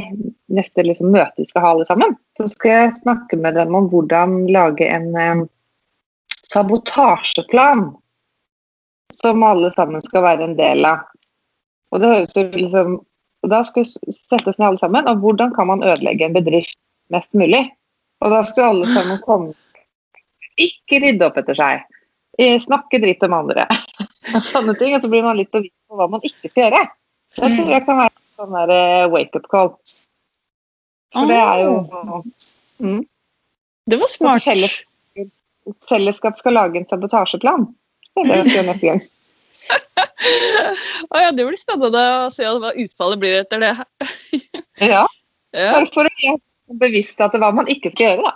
neste 0.54 0.86
liksom, 0.88 1.12
møte 1.12 1.44
vi 1.44 1.50
skal 1.50 1.66
ha 1.66 1.74
alle 1.76 1.88
sammen. 1.90 2.16
Så 2.40 2.48
skal 2.54 2.76
jeg 2.76 3.00
snakke 3.02 3.40
med 3.42 3.60
dem 3.60 3.76
om 3.76 3.90
hvordan 3.92 4.38
lage 4.52 4.88
en 4.88 5.10
eh, 5.20 5.44
sabotasjeplan 6.52 7.90
som 9.22 9.44
alle 9.44 9.72
sammen 9.76 10.04
skal 10.04 10.24
være 10.24 10.48
en 10.48 10.58
del 10.60 10.88
av. 10.88 11.08
Og 11.92 12.00
det 12.00 12.14
høres 12.16 12.38
jo 12.38 12.48
liksom 12.56 13.00
og 13.42 13.50
Da 13.50 13.64
skal 13.66 13.82
vi 13.82 14.14
settes 14.14 14.60
ned 14.60 14.68
alle 14.68 14.78
sammen, 14.78 15.08
og 15.10 15.24
hvordan 15.24 15.50
kan 15.56 15.66
man 15.66 15.80
ødelegge 15.82 16.28
en 16.28 16.36
bedrift 16.36 16.78
mest 17.10 17.32
mulig? 17.34 17.64
Og 18.22 18.30
da 18.30 18.44
skulle 18.46 18.68
alle 18.70 18.90
sammen 18.94 19.18
komme 19.26 19.56
ikke 20.62 21.00
rydde 21.02 21.26
opp 21.26 21.40
etter 21.42 21.58
seg. 21.58 21.82
Snakke 22.40 23.02
dritt 23.04 23.24
om 23.28 23.34
andre. 23.36 23.68
Sånne 24.52 24.76
ting. 24.80 24.96
Og 24.96 25.04
så 25.04 25.12
blir 25.12 25.26
man 25.26 25.40
litt 25.40 25.52
bevisst 25.54 25.82
på 25.90 26.00
hva 26.00 26.08
man 26.12 26.24
ikke 26.26 26.52
skal 26.52 26.68
gjøre. 26.68 26.86
Det 27.38 27.50
tror 27.56 27.72
jeg 27.72 27.86
kan 27.88 28.00
være 28.02 28.12
en 28.12 28.32
sånn 28.36 28.56
der 28.58 28.74
eh, 28.76 29.10
wake-up 29.12 29.48
call. 29.52 29.74
For 31.12 31.28
det 31.28 31.40
er 31.40 31.64
jo 31.66 31.74
mm. 32.80 33.02
Det 33.92 34.00
var 34.00 34.12
smart. 34.12 34.44
Felles, 34.46 34.82
fellesskap 35.90 36.38
skal 36.40 36.56
lage 36.56 36.80
en 36.80 36.88
sabotasjeplan. 36.88 37.66
Det 38.16 38.24
er 38.24 38.30
det 38.30 38.38
vi 38.38 38.52
skal 38.52 38.60
gjøre 38.60 38.70
neste 38.70 38.92
gang. 38.92 39.02
oh, 41.12 41.20
ja, 41.22 41.32
det 41.36 41.46
blir 41.48 41.60
spennende 41.60 42.04
å 42.26 42.30
se 42.34 42.48
hva 42.48 42.72
utfallet 42.84 43.22
blir 43.22 43.42
etter 43.42 43.64
det. 43.64 43.74
ja. 44.92 45.04
ja. 45.56 45.74
For 45.94 46.08
å 46.08 46.08
være 46.08 46.38
bevisst 46.82 47.20
at 47.24 47.36
det 47.36 47.42
var 47.44 47.56
man 47.56 47.70
ikke 47.72 47.92
skal 47.94 48.14
gjøre, 48.14 48.32
da. 48.32 48.34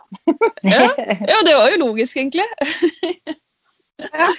ja. 0.67 0.87
ja, 1.31 1.39
det 1.47 1.55
var 1.55 1.71
jo 1.71 1.81
logisk, 1.85 2.19
egentlig. 2.19 2.45
Ja. 4.01 4.29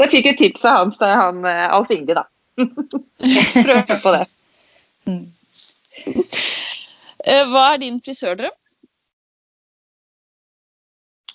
Jeg 0.00 0.08
fikk 0.14 0.30
et 0.30 0.38
tips 0.40 0.64
av 0.68 0.78
hans, 0.78 0.96
han 1.00 1.44
eh, 1.48 1.66
Alf 1.68 1.90
Inge, 1.92 2.16
da. 2.16 2.24
Prøv 3.66 3.92
på 4.02 4.14
det. 4.14 4.24
Eh, 7.22 7.44
hva 7.50 7.66
er 7.74 7.82
din 7.82 8.00
frisørdrøm? 8.02 8.56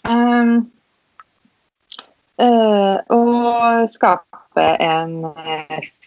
Um, 0.08 0.52
uh, 2.40 2.96
å 3.12 3.22
skape 3.92 4.68
en 4.84 5.18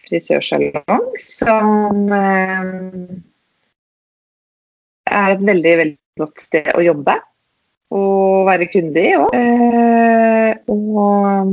frisørsalong 0.07 1.11
som 1.21 2.09
um, 2.09 3.19
er 5.05 5.35
et 5.35 5.45
veldig, 5.45 5.75
veldig 5.83 6.23
godt 6.23 6.47
sted 6.47 6.71
å 6.73 6.81
jobbe 6.83 7.19
og 7.91 8.47
være 8.47 8.69
kunde 8.71 9.03
i 9.03 9.13
òg. 9.19 9.35
Eh, 9.35 10.51
og 10.71 11.51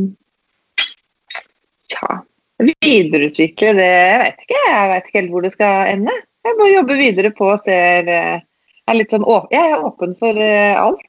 ja, 1.89 2.19
videreutvikle 2.63 3.73
det 3.79 3.89
Jeg 3.89 4.19
vet 4.23 4.45
ikke 4.45 4.61
jeg 4.67 4.91
vet 4.93 5.09
ikke 5.09 5.19
helt 5.21 5.33
hvor 5.35 5.47
det 5.47 5.55
skal 5.55 5.93
ende. 5.95 6.15
Jeg 6.47 6.59
må 6.59 6.69
jobbe 6.71 6.99
videre 6.99 7.33
på 7.35 7.51
og 7.53 7.63
ser 7.65 8.09
eh, 8.13 8.45
er 8.89 8.97
litt 8.97 9.13
sånn, 9.13 9.27
Jeg 9.53 9.73
er 9.73 9.85
åpen 9.85 10.15
for 10.21 10.39
eh, 10.41 10.77
alt. 10.79 11.03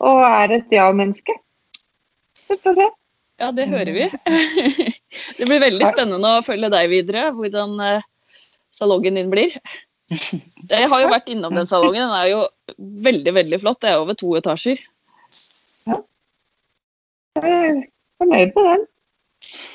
Og 0.00 0.24
er 0.24 0.56
et 0.56 0.72
ja-menneske. 0.72 1.36
Vi 2.48 2.56
får 2.58 2.78
se. 2.78 2.88
Ja, 3.40 3.50
det 3.56 3.68
hører 3.70 3.92
vi. 3.94 4.08
Det 5.38 5.46
blir 5.48 5.62
veldig 5.62 5.86
spennende 5.88 6.32
å 6.36 6.42
følge 6.44 6.68
deg 6.72 6.90
videre, 6.92 7.30
hvordan 7.36 7.78
eh, 7.84 8.02
salongen 8.76 9.16
din 9.16 9.30
blir. 9.32 9.54
Jeg 10.10 10.88
har 10.90 11.02
jo 11.04 11.10
vært 11.10 11.30
innom 11.30 11.54
den 11.54 11.68
salongen. 11.70 12.02
Den 12.02 12.16
er 12.16 12.28
jo 12.32 12.44
veldig 13.06 13.34
veldig 13.36 13.60
flott. 13.62 13.80
Det 13.82 13.92
er 13.92 14.02
over 14.02 14.16
to 14.18 14.32
etasjer. 14.38 14.80
Ja. 15.86 15.98
Jeg 17.38 17.58
er 17.58 17.82
fornøyd 18.20 18.54
med 18.56 18.70
den. 18.70 18.86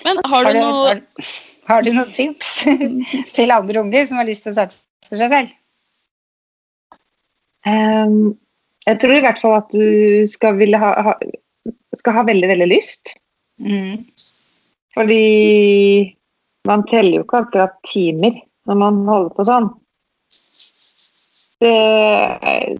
Men 0.05 0.23
har 0.27 0.45
du, 0.45 0.49
har 0.49 0.53
du 0.53 0.59
noe 0.59 0.87
har, 0.87 1.01
har, 1.69 1.85
du 1.85 1.91
noen 1.95 2.11
tips 2.13 2.49
til 3.37 3.53
andre 3.55 3.81
unger 3.81 4.09
som 4.09 4.19
har 4.21 4.27
lyst 4.27 4.45
til 4.45 4.53
å 4.53 4.57
starte 4.59 5.07
for 5.07 5.19
seg 5.19 5.31
selv? 5.33 5.53
Um, 7.65 8.35
jeg 8.85 8.99
tror 9.01 9.15
i 9.15 9.23
hvert 9.23 9.39
fall 9.41 9.55
at 9.57 9.71
du 9.73 10.27
skal, 10.29 10.59
ha, 10.77 10.91
ha, 11.07 11.15
skal 11.97 12.19
ha 12.19 12.25
veldig, 12.27 12.51
veldig 12.51 12.67
lyst. 12.69 13.15
Mm. 13.63 14.03
Fordi 14.95 15.23
man 16.69 16.85
teller 16.91 17.19
jo 17.19 17.25
ikke 17.25 17.41
akkurat 17.45 17.79
timer 17.87 18.37
når 18.69 18.79
man 18.81 19.01
holder 19.09 19.33
på 19.37 19.47
sånn. 19.47 19.71
Det, 21.61 22.79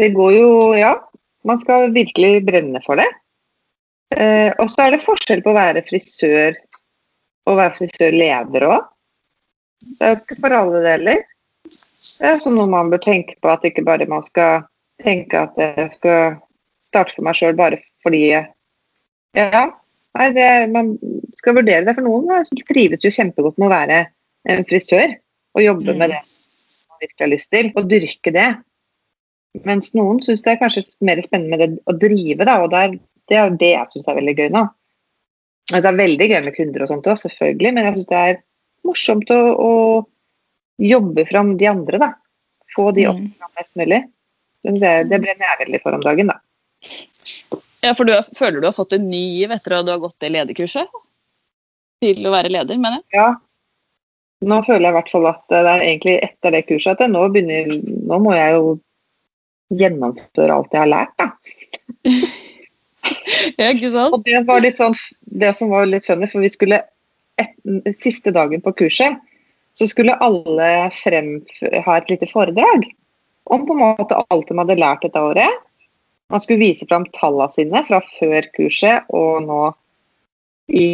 det 0.00 0.08
går 0.16 0.32
jo 0.32 0.48
Ja, 0.78 0.94
man 1.44 1.60
skal 1.60 1.92
virkelig 1.92 2.44
brenne 2.46 2.80
for 2.84 3.00
det. 3.00 3.08
Eh, 4.14 4.50
og 4.60 4.70
så 4.70 4.86
er 4.86 4.94
det 4.94 5.04
forskjell 5.04 5.42
på 5.44 5.52
å 5.52 5.58
være 5.58 5.84
frisør 5.88 6.56
og 7.48 7.58
være 7.58 7.76
frisørleder 7.78 8.66
òg. 8.68 8.90
Det 9.84 10.06
er 10.06 10.14
jo 10.14 10.22
ikke 10.22 10.40
for 10.40 10.56
alle 10.56 10.82
deler. 10.84 11.22
Det 11.68 12.28
er 12.28 12.40
sånn 12.40 12.56
noe 12.56 12.70
man 12.70 12.92
bør 12.92 13.02
tenke 13.04 13.36
på, 13.40 13.50
at 13.50 13.64
ikke 13.66 13.84
bare 13.84 14.08
man 14.08 14.24
skal 14.26 14.64
tenke 15.02 15.40
at 15.40 15.56
jeg 15.60 15.90
skal 15.96 16.36
starte 16.88 17.16
for 17.16 17.26
meg 17.26 17.36
sjøl 17.38 17.56
bare 17.58 17.80
fordi 18.04 18.28
Ja, 19.34 19.64
nei, 20.14 20.28
det, 20.36 20.48
man 20.70 20.94
skal 21.40 21.58
vurdere 21.58 21.84
det. 21.88 21.96
For 21.96 22.06
noen 22.06 22.46
trives 22.70 23.04
jo 23.04 23.12
kjempegodt 23.12 23.58
med 23.58 23.68
å 23.68 23.74
være 23.74 24.00
en 24.52 24.66
frisør 24.68 25.16
og 25.56 25.64
jobbe 25.64 25.96
med 25.98 26.12
det 26.14 26.22
virkelig 27.02 27.24
har 27.24 27.32
lyst 27.32 27.50
til, 27.54 27.70
og 27.74 27.90
dyrke 27.90 28.32
det. 28.34 28.48
Mens 29.66 29.92
noen 29.94 30.18
syns 30.22 30.42
det 30.42 30.54
er 30.54 30.62
kanskje 30.62 30.82
mer 31.06 31.20
spennende 31.22 31.54
med 31.54 31.62
det 31.62 31.82
å 31.86 31.94
drive, 31.98 32.46
da, 32.46 32.56
og 32.64 32.72
der, 32.72 32.96
det 33.30 33.38
er 33.38 33.54
det 33.60 33.70
jeg 33.70 33.92
syns 33.92 34.08
er 34.10 34.18
veldig 34.18 34.34
gøy 34.38 34.48
nå. 34.54 34.64
Altså, 35.70 35.84
det 35.86 35.92
er 35.92 36.00
veldig 36.02 36.28
gøy 36.30 36.40
med 36.44 36.56
kunder 36.56 36.84
og 36.84 36.90
sånt 36.90 37.06
òg, 37.08 37.20
selvfølgelig, 37.22 37.72
men 37.76 37.88
jeg 37.88 37.96
syns 37.98 38.10
det 38.10 38.24
er 38.30 38.40
morsomt 38.84 39.30
å, 39.32 39.40
å, 39.54 39.70
jobbe 40.82 41.22
fram 41.28 41.54
de 41.60 41.70
andre, 41.70 42.00
da. 42.02 42.10
Få 42.74 42.88
de 42.96 43.06
opp 43.06 43.20
fram 43.38 43.52
mest 43.60 43.76
mulig. 43.78 44.00
Det, 44.64 44.92
det 45.06 45.20
brenner 45.22 45.46
jeg 45.46 45.60
veldig 45.60 45.80
for 45.84 45.94
om 45.94 46.02
dagen, 46.02 46.32
da. 46.32 46.40
Ja, 47.84 47.92
for 47.94 48.08
du 48.08 48.14
føler 48.34 48.58
du 48.58 48.66
har 48.66 48.74
fått 48.74 48.96
en 48.96 49.06
ny 49.06 49.22
giv 49.36 49.52
etter 49.54 49.76
at 49.76 49.86
du 49.86 49.92
har 49.92 50.02
gått 50.02 50.16
det 50.24 50.32
lederkurset? 50.34 50.90
Til 52.02 52.26
å 52.26 52.32
være 52.34 52.50
leder, 52.50 52.80
mener 52.80 52.98
jeg? 52.98 53.20
Ja, 53.20 53.28
nå 54.44 54.60
føler 54.66 54.88
jeg 54.88 54.92
i 54.92 54.96
hvert 54.98 55.12
fall 55.12 55.28
at 55.30 55.42
det 55.52 55.60
er 55.60 55.84
egentlig 55.84 56.16
etter 56.26 56.54
det 56.54 56.64
kurset 56.68 57.00
at 57.00 57.12
nå, 57.12 57.26
begynner, 57.34 57.70
nå 58.08 58.18
må 58.22 58.34
jeg 58.36 58.56
jo 58.56 58.72
gjennomføre 59.74 60.54
alt 60.54 60.74
jeg 60.74 60.82
har 60.82 60.90
lært, 60.90 61.14
da. 61.20 61.30
ja, 63.60 63.70
ikke 63.70 63.92
sant? 63.94 64.16
Og 64.16 64.24
det 64.26 64.42
var 64.48 64.64
litt 64.64 64.80
sånn, 64.80 64.96
det 65.40 65.54
som 65.58 65.72
var 65.72 65.88
litt 65.88 66.06
funny, 66.06 66.28
for 66.30 66.44
vi 66.44 66.52
skulle 66.52 66.82
et, 67.40 67.54
Siste 67.98 68.30
dagen 68.34 68.62
på 68.62 68.74
kurset 68.78 69.18
så 69.74 69.88
skulle 69.90 70.14
alle 70.22 70.68
frem, 70.94 71.40
ha 71.82 71.96
et 71.98 72.12
lite 72.12 72.28
foredrag 72.30 72.86
om 73.50 73.64
på 73.66 73.74
en 73.74 73.82
måte 73.82 74.20
alt 74.30 74.48
de 74.48 74.58
hadde 74.60 74.78
lært 74.78 75.02
dette 75.02 75.20
året. 75.20 75.50
Man 76.30 76.40
skulle 76.40 76.62
vise 76.62 76.86
fram 76.88 77.08
tallene 77.16 77.50
sine 77.52 77.82
fra 77.88 77.98
før 78.14 78.46
kurset 78.54 79.10
og 79.10 79.42
nå 79.48 79.60
i 80.70 80.86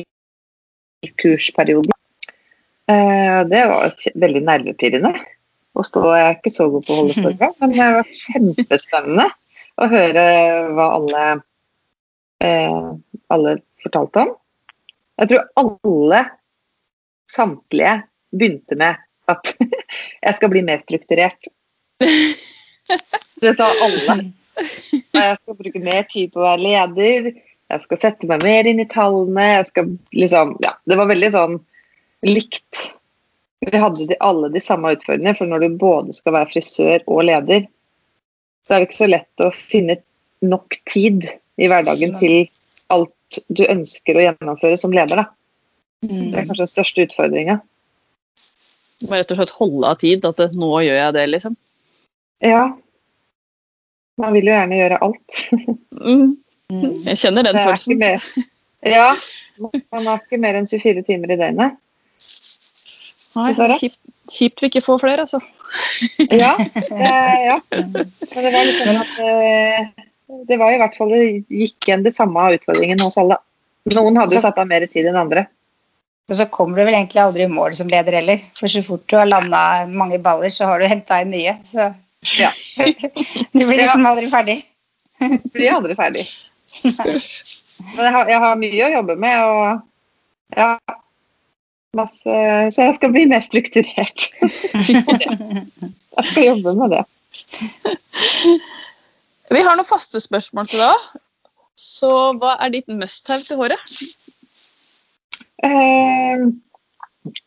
kursperioden. 1.20 1.99
Eh, 2.90 3.46
det 3.46 3.66
var 3.70 3.92
veldig 4.14 4.40
nervepirrende 4.46 5.12
å 5.79 5.85
stå. 5.87 6.03
Jeg 6.16 6.26
er 6.26 6.37
ikke 6.38 6.53
så 6.55 6.66
god 6.72 6.87
på 6.87 6.94
å 6.94 7.03
holde 7.03 7.16
foredrag, 7.18 7.55
men 7.62 7.74
det 7.76 7.88
var 7.96 8.11
kjempespennende 8.20 9.26
å 9.81 9.88
høre 9.92 10.24
hva 10.74 10.88
alle, 10.96 11.24
eh, 12.44 12.88
alle 13.37 13.55
fortalte 13.85 14.24
om. 14.24 14.35
Jeg 15.20 15.33
tror 15.33 15.46
alle, 15.61 16.24
samtlige, 17.31 17.94
begynte 18.35 18.79
med 18.81 18.98
at 19.31 19.53
jeg 20.24 20.38
skal 20.38 20.50
bli 20.50 20.64
mer 20.66 20.83
strukturert. 20.83 21.50
Det 22.00 23.55
sa 23.59 23.68
alle. 23.85 24.18
Jeg 24.59 25.37
skal 25.38 25.57
bruke 25.57 25.83
mer 25.85 26.03
tid 26.11 26.33
på 26.33 26.42
å 26.42 26.48
være 26.48 26.64
leder. 26.64 27.33
Jeg 27.70 27.85
skal 27.85 28.00
sette 28.03 28.26
meg 28.31 28.42
mer 28.42 28.66
inn 28.66 28.83
i 28.83 28.88
tallene. 28.90 29.46
Jeg 29.61 29.68
skal 29.68 29.92
liksom, 30.16 30.57
ja, 30.64 30.74
det 30.90 30.98
var 30.98 31.11
veldig 31.12 31.31
sånn 31.37 31.61
likt. 32.26 32.85
Vi 33.61 33.78
hadde 33.78 34.06
de, 34.09 34.16
alle 34.24 34.48
de 34.52 34.62
samme 34.64 34.94
utfordringene, 34.96 35.37
for 35.37 35.48
når 35.48 35.64
du 35.64 35.80
både 35.80 36.16
skal 36.16 36.37
være 36.38 36.50
frisør 36.52 37.04
og 37.06 37.24
leder, 37.28 37.66
så 38.66 38.74
er 38.74 38.80
det 38.80 38.88
ikke 38.88 39.00
så 39.00 39.11
lett 39.11 39.44
å 39.44 39.50
finne 39.52 39.98
nok 40.44 40.78
tid 40.88 41.26
i 41.61 41.68
hverdagen 41.68 42.16
til 42.20 42.37
alt 42.92 43.42
du 43.52 43.64
ønsker 43.68 44.16
å 44.16 44.24
gjennomføre 44.24 44.78
som 44.80 44.94
leder. 44.94 45.22
Da. 45.22 45.26
Det 46.02 46.33
er 46.33 46.46
kanskje 46.46 46.64
den 46.64 46.72
største 46.72 47.04
utfordringa. 47.09 47.59
Må 49.09 49.16
rett 49.16 49.33
og 49.33 49.40
slett 49.40 49.56
holde 49.56 49.88
av 49.88 49.98
tid. 50.00 50.24
At 50.28 50.40
det, 50.40 50.50
nå 50.56 50.70
gjør 50.85 50.96
jeg 50.96 51.16
det, 51.16 51.26
liksom. 51.35 51.56
Ja. 52.44 52.64
Man 54.20 54.35
vil 54.37 54.48
jo 54.48 54.56
gjerne 54.56 54.80
gjøre 54.80 55.02
alt. 55.04 55.42
Mm. 56.00 56.30
Mm. 56.70 56.94
Jeg 57.04 57.18
kjenner 57.18 57.44
den 57.44 57.56
følelsen. 57.59 57.98
mer, 58.00 58.22
ja, 58.87 59.09
man 59.61 60.06
har 60.06 60.20
ikke 60.22 60.38
mer 60.40 60.56
enn 60.56 60.68
24 60.70 61.02
timer 61.09 61.35
i 61.35 61.37
døgnet. 61.40 61.74
Nei, 63.38 63.52
kjipt, 63.78 64.00
kjipt 64.30 64.62
vi 64.62 64.70
ikke 64.70 64.83
får 64.83 65.02
flere, 65.04 65.26
altså. 65.26 65.38
Ja, 66.35 66.54
det, 66.90 67.11
ja. 67.46 67.59
men 67.70 67.92
det 67.94 68.50
var 68.50 68.66
litt 68.66 68.80
sånn 68.80 68.98
at 68.98 69.20
eh, 69.22 70.06
det 70.48 70.59
var 70.59 70.74
i 70.74 70.80
hvert 70.80 70.96
fall 70.98 71.14
det 71.14 71.22
gikk 71.46 71.87
igjen 71.87 72.02
det 72.06 72.14
samme 72.16 72.48
utfordringen 72.56 73.02
hos 73.04 73.18
alle. 73.22 73.38
Noen 73.94 74.18
hadde 74.18 74.37
jo 74.37 74.42
satt 74.42 74.59
av 74.61 74.68
mer 74.70 74.87
tid 74.90 75.09
enn 75.11 75.18
andre. 75.20 75.46
Og 76.30 76.37
så 76.38 76.46
kommer 76.52 76.78
du 76.78 76.85
vel 76.87 76.94
egentlig 76.94 77.22
aldri 77.22 77.46
i 77.46 77.50
mål 77.50 77.74
som 77.78 77.90
leder 77.90 78.18
heller. 78.20 78.42
For 78.59 78.70
så 78.70 78.83
fort 78.87 79.06
du 79.11 79.16
har 79.18 79.26
landa 79.30 79.87
mange 79.90 80.20
baller, 80.22 80.52
så 80.54 80.68
har 80.70 80.83
du 80.83 80.90
henta 80.90 81.22
inn 81.22 81.35
nye. 81.35 81.56
Så 81.70 81.90
Ja. 82.37 82.50
du 83.56 83.62
blir 83.64 83.78
liksom 83.78 84.06
aldri 84.06 84.28
ferdig. 84.30 84.59
du 85.18 85.54
Blir 85.54 85.74
aldri 85.78 85.96
ferdig. 85.98 86.26
Men 86.85 88.04
jeg 88.04 88.12
har, 88.14 88.28
jeg 88.30 88.42
har 88.44 88.59
mye 88.61 88.85
å 88.87 88.92
jobbe 88.92 89.16
med, 89.18 89.46
og 89.46 90.59
ja 90.59 90.74
masse, 91.96 92.70
Så 92.70 92.83
jeg 92.83 92.94
skal 92.94 93.12
bli 93.12 93.24
mer 93.31 93.40
strukturert. 93.40 94.20
Jeg 96.20 96.26
skal 96.26 96.44
jobbe 96.44 96.70
med 96.79 96.88
det. 96.94 97.05
Vi 99.55 99.61
har 99.66 99.74
noen 99.79 99.88
faste 99.88 100.20
spørsmål 100.22 100.66
til 100.70 100.81
deg. 100.83 100.96
Så 101.81 102.11
hva 102.38 102.50
er 102.61 102.68
ditt 102.74 102.88
must-have 102.92 103.42
til 103.46 103.57
håret? 103.57 103.94
Eh, 105.64 106.38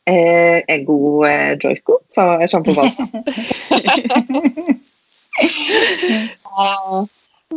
eh, 0.09 0.59
en 0.73 0.85
god 0.87 1.27
eh, 1.29 1.53
joiko, 1.61 1.93
sa. 2.15 2.23
Eh, 2.41 2.49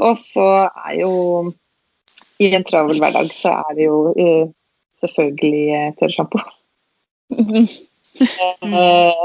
og 0.07 0.15
så 0.21 0.49
er 0.69 0.93
jo 1.01 1.13
I 2.41 2.55
en 2.57 2.65
travel 2.69 2.99
hverdag 3.01 3.29
så 3.33 3.51
er 3.63 3.71
det 3.79 3.85
jo 3.89 3.99
eh, 4.21 4.47
selvfølgelig 5.01 5.67
eh, 5.81 5.91
tørrsjampo. 6.01 6.39
Eh, 7.31 9.25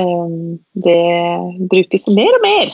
eh, 0.00 0.28
det 0.86 1.00
brukes 1.70 2.06
mer 2.08 2.36
og 2.38 2.44
mer. 2.44 2.70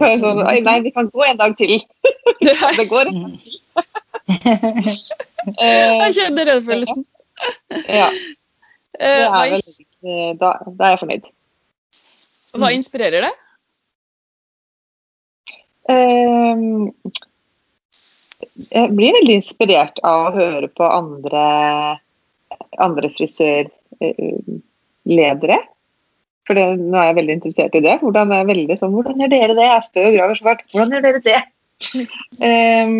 Er 0.00 0.18
Sånn, 0.22 0.42
Oi, 0.46 0.60
nei, 0.64 0.76
vi 0.84 0.92
kan 0.94 1.08
gå 1.10 1.24
en 1.26 1.40
dag 1.40 1.56
til. 1.58 1.80
det 2.78 2.86
går 2.88 3.10
en 3.10 3.22
dag 3.24 3.38
til. 3.42 3.56
Jeg 5.60 6.14
kjenner 6.14 6.46
den 6.52 6.62
følelsen. 6.62 7.06
ja, 7.88 8.06
Eh, 9.00 9.06
det 9.08 9.24
er 9.24 9.50
vel, 9.54 10.34
da, 10.36 10.50
da 10.76 10.84
er 10.84 10.90
jeg 10.92 11.00
fornøyd. 11.00 11.28
hva 12.60 12.68
inspirerer 12.76 13.24
deg? 13.24 13.38
Ehm, 15.88 16.90
jeg 18.68 18.92
blir 18.98 19.16
veldig 19.16 19.38
inspirert 19.40 20.02
av 20.04 20.28
å 20.28 20.34
høre 20.36 20.68
på 20.76 20.84
andre, 20.84 21.44
andre 22.78 23.10
frisørledere. 23.16 25.58
For 26.48 26.54
det, 26.58 26.64
nå 26.80 26.96
er 26.98 27.06
jeg 27.10 27.18
veldig 27.20 27.34
interessert 27.38 27.76
i 27.78 27.84
det. 27.84 27.96
Hvordan, 28.02 28.32
er 28.34 28.48
veldig 28.48 28.76
sånn, 28.78 28.94
hvordan 28.96 29.20
gjør 29.22 29.32
dere 29.34 29.58
det? 29.58 29.68
Jeg 29.68 29.86
spør 29.86 30.08
og 30.08 30.16
graver 30.16 30.40
fælt. 30.46 30.64
Hvordan 30.72 30.94
gjør 30.96 31.04
dere 31.06 31.20
det? 31.26 31.40
Um, 32.42 32.96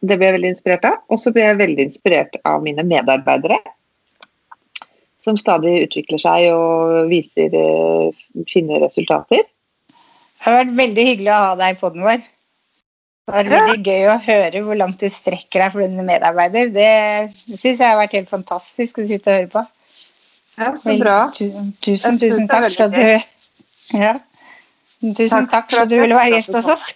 det 0.00 0.14
ble 0.16 0.26
jeg 0.28 0.36
veldig 0.38 0.52
inspirert 0.54 0.84
av. 0.88 0.96
Og 1.12 1.16
så 1.20 1.28
ble 1.34 1.42
jeg 1.44 1.60
veldig 1.60 1.82
inspirert 1.90 2.34
av 2.48 2.56
mine 2.64 2.82
medarbeidere. 2.86 3.58
Som 5.24 5.34
stadig 5.36 5.72
utvikler 5.88 6.20
seg 6.22 6.38
og 6.54 7.10
viser 7.10 7.50
uh, 7.52 8.08
fine 8.48 8.74
resultater. 8.84 9.42
Det 10.38 10.46
har 10.46 10.60
vært 10.62 10.78
veldig 10.78 11.04
hyggelig 11.10 11.32
å 11.34 11.42
ha 11.42 11.52
deg 11.58 11.72
på 11.80 11.86
den 11.92 12.06
vår. 12.06 12.20
Det 13.28 13.34
var 13.36 13.48
veldig 13.52 13.84
gøy 13.84 14.06
å 14.08 14.16
høre 14.24 14.60
hvor 14.64 14.76
langt 14.80 15.00
du 15.02 15.08
strekker 15.12 15.60
deg 15.60 15.72
for 15.74 15.84
denne 15.84 16.04
medarbeider. 16.06 16.70
Det 16.72 16.92
syns 17.36 17.66
jeg 17.82 17.84
har 17.84 17.98
vært 18.00 18.14
helt 18.16 18.30
fantastisk 18.32 18.98
å 19.02 19.04
sitte 19.10 19.28
og 19.28 19.36
høre 19.36 19.50
på. 19.52 19.62
Ja, 20.58 20.70
så 20.80 20.94
bra. 20.98 21.16
Tu- 21.36 21.52
Tusen, 21.84 22.16
tusen 22.18 22.48
takk 22.50 22.66
for 22.72 22.88
at 22.88 22.96
du 22.96 23.98
ja. 23.98 24.14
Tusen 24.98 25.44
Takk 25.46 25.50
takk 25.52 25.68
for 25.70 25.84
at 25.84 25.90
du 25.92 25.96
ville 26.00 26.16
være 26.18 26.32
gjest 26.40 26.56
hos 26.56 26.66
oss. 26.72 26.86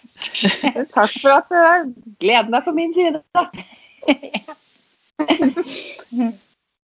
Takk 0.97 1.13
for 1.23 1.37
at 1.37 1.53
uh, 1.55 1.85
gleden 2.19 2.57
er 2.59 2.65
på 2.65 2.73
min 2.75 2.91
side. 2.97 3.21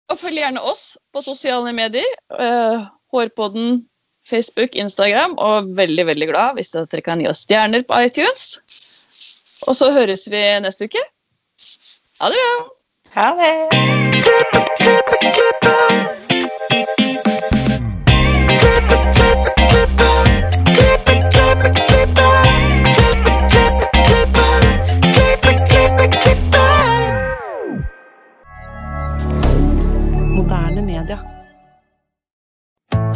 Og 0.08 0.16
følg 0.16 0.38
gjerne 0.40 0.62
oss 0.64 0.92
på 1.12 1.20
sosiale 1.24 1.72
medier. 1.76 2.06
eh, 2.38 2.86
Hårpodden, 3.12 3.82
Facebook, 4.28 4.76
Instagram. 4.78 5.34
Og 5.42 5.72
veldig 5.76 6.06
veldig 6.12 6.28
glad 6.30 6.54
hvis 6.60 6.72
dere 6.76 7.02
kan 7.04 7.20
gi 7.20 7.28
oss 7.28 7.42
stjerner 7.44 7.82
på 7.88 7.98
iTunes. 8.06 8.46
Og 9.66 9.76
så 9.76 9.92
høres 9.92 10.28
vi 10.30 10.60
neste 10.62 10.84
uke. 10.84 11.02
Ha 12.20 12.26
det 12.30 12.38
bra! 12.44 12.54
Ha 13.14 13.26
det. 13.40 13.54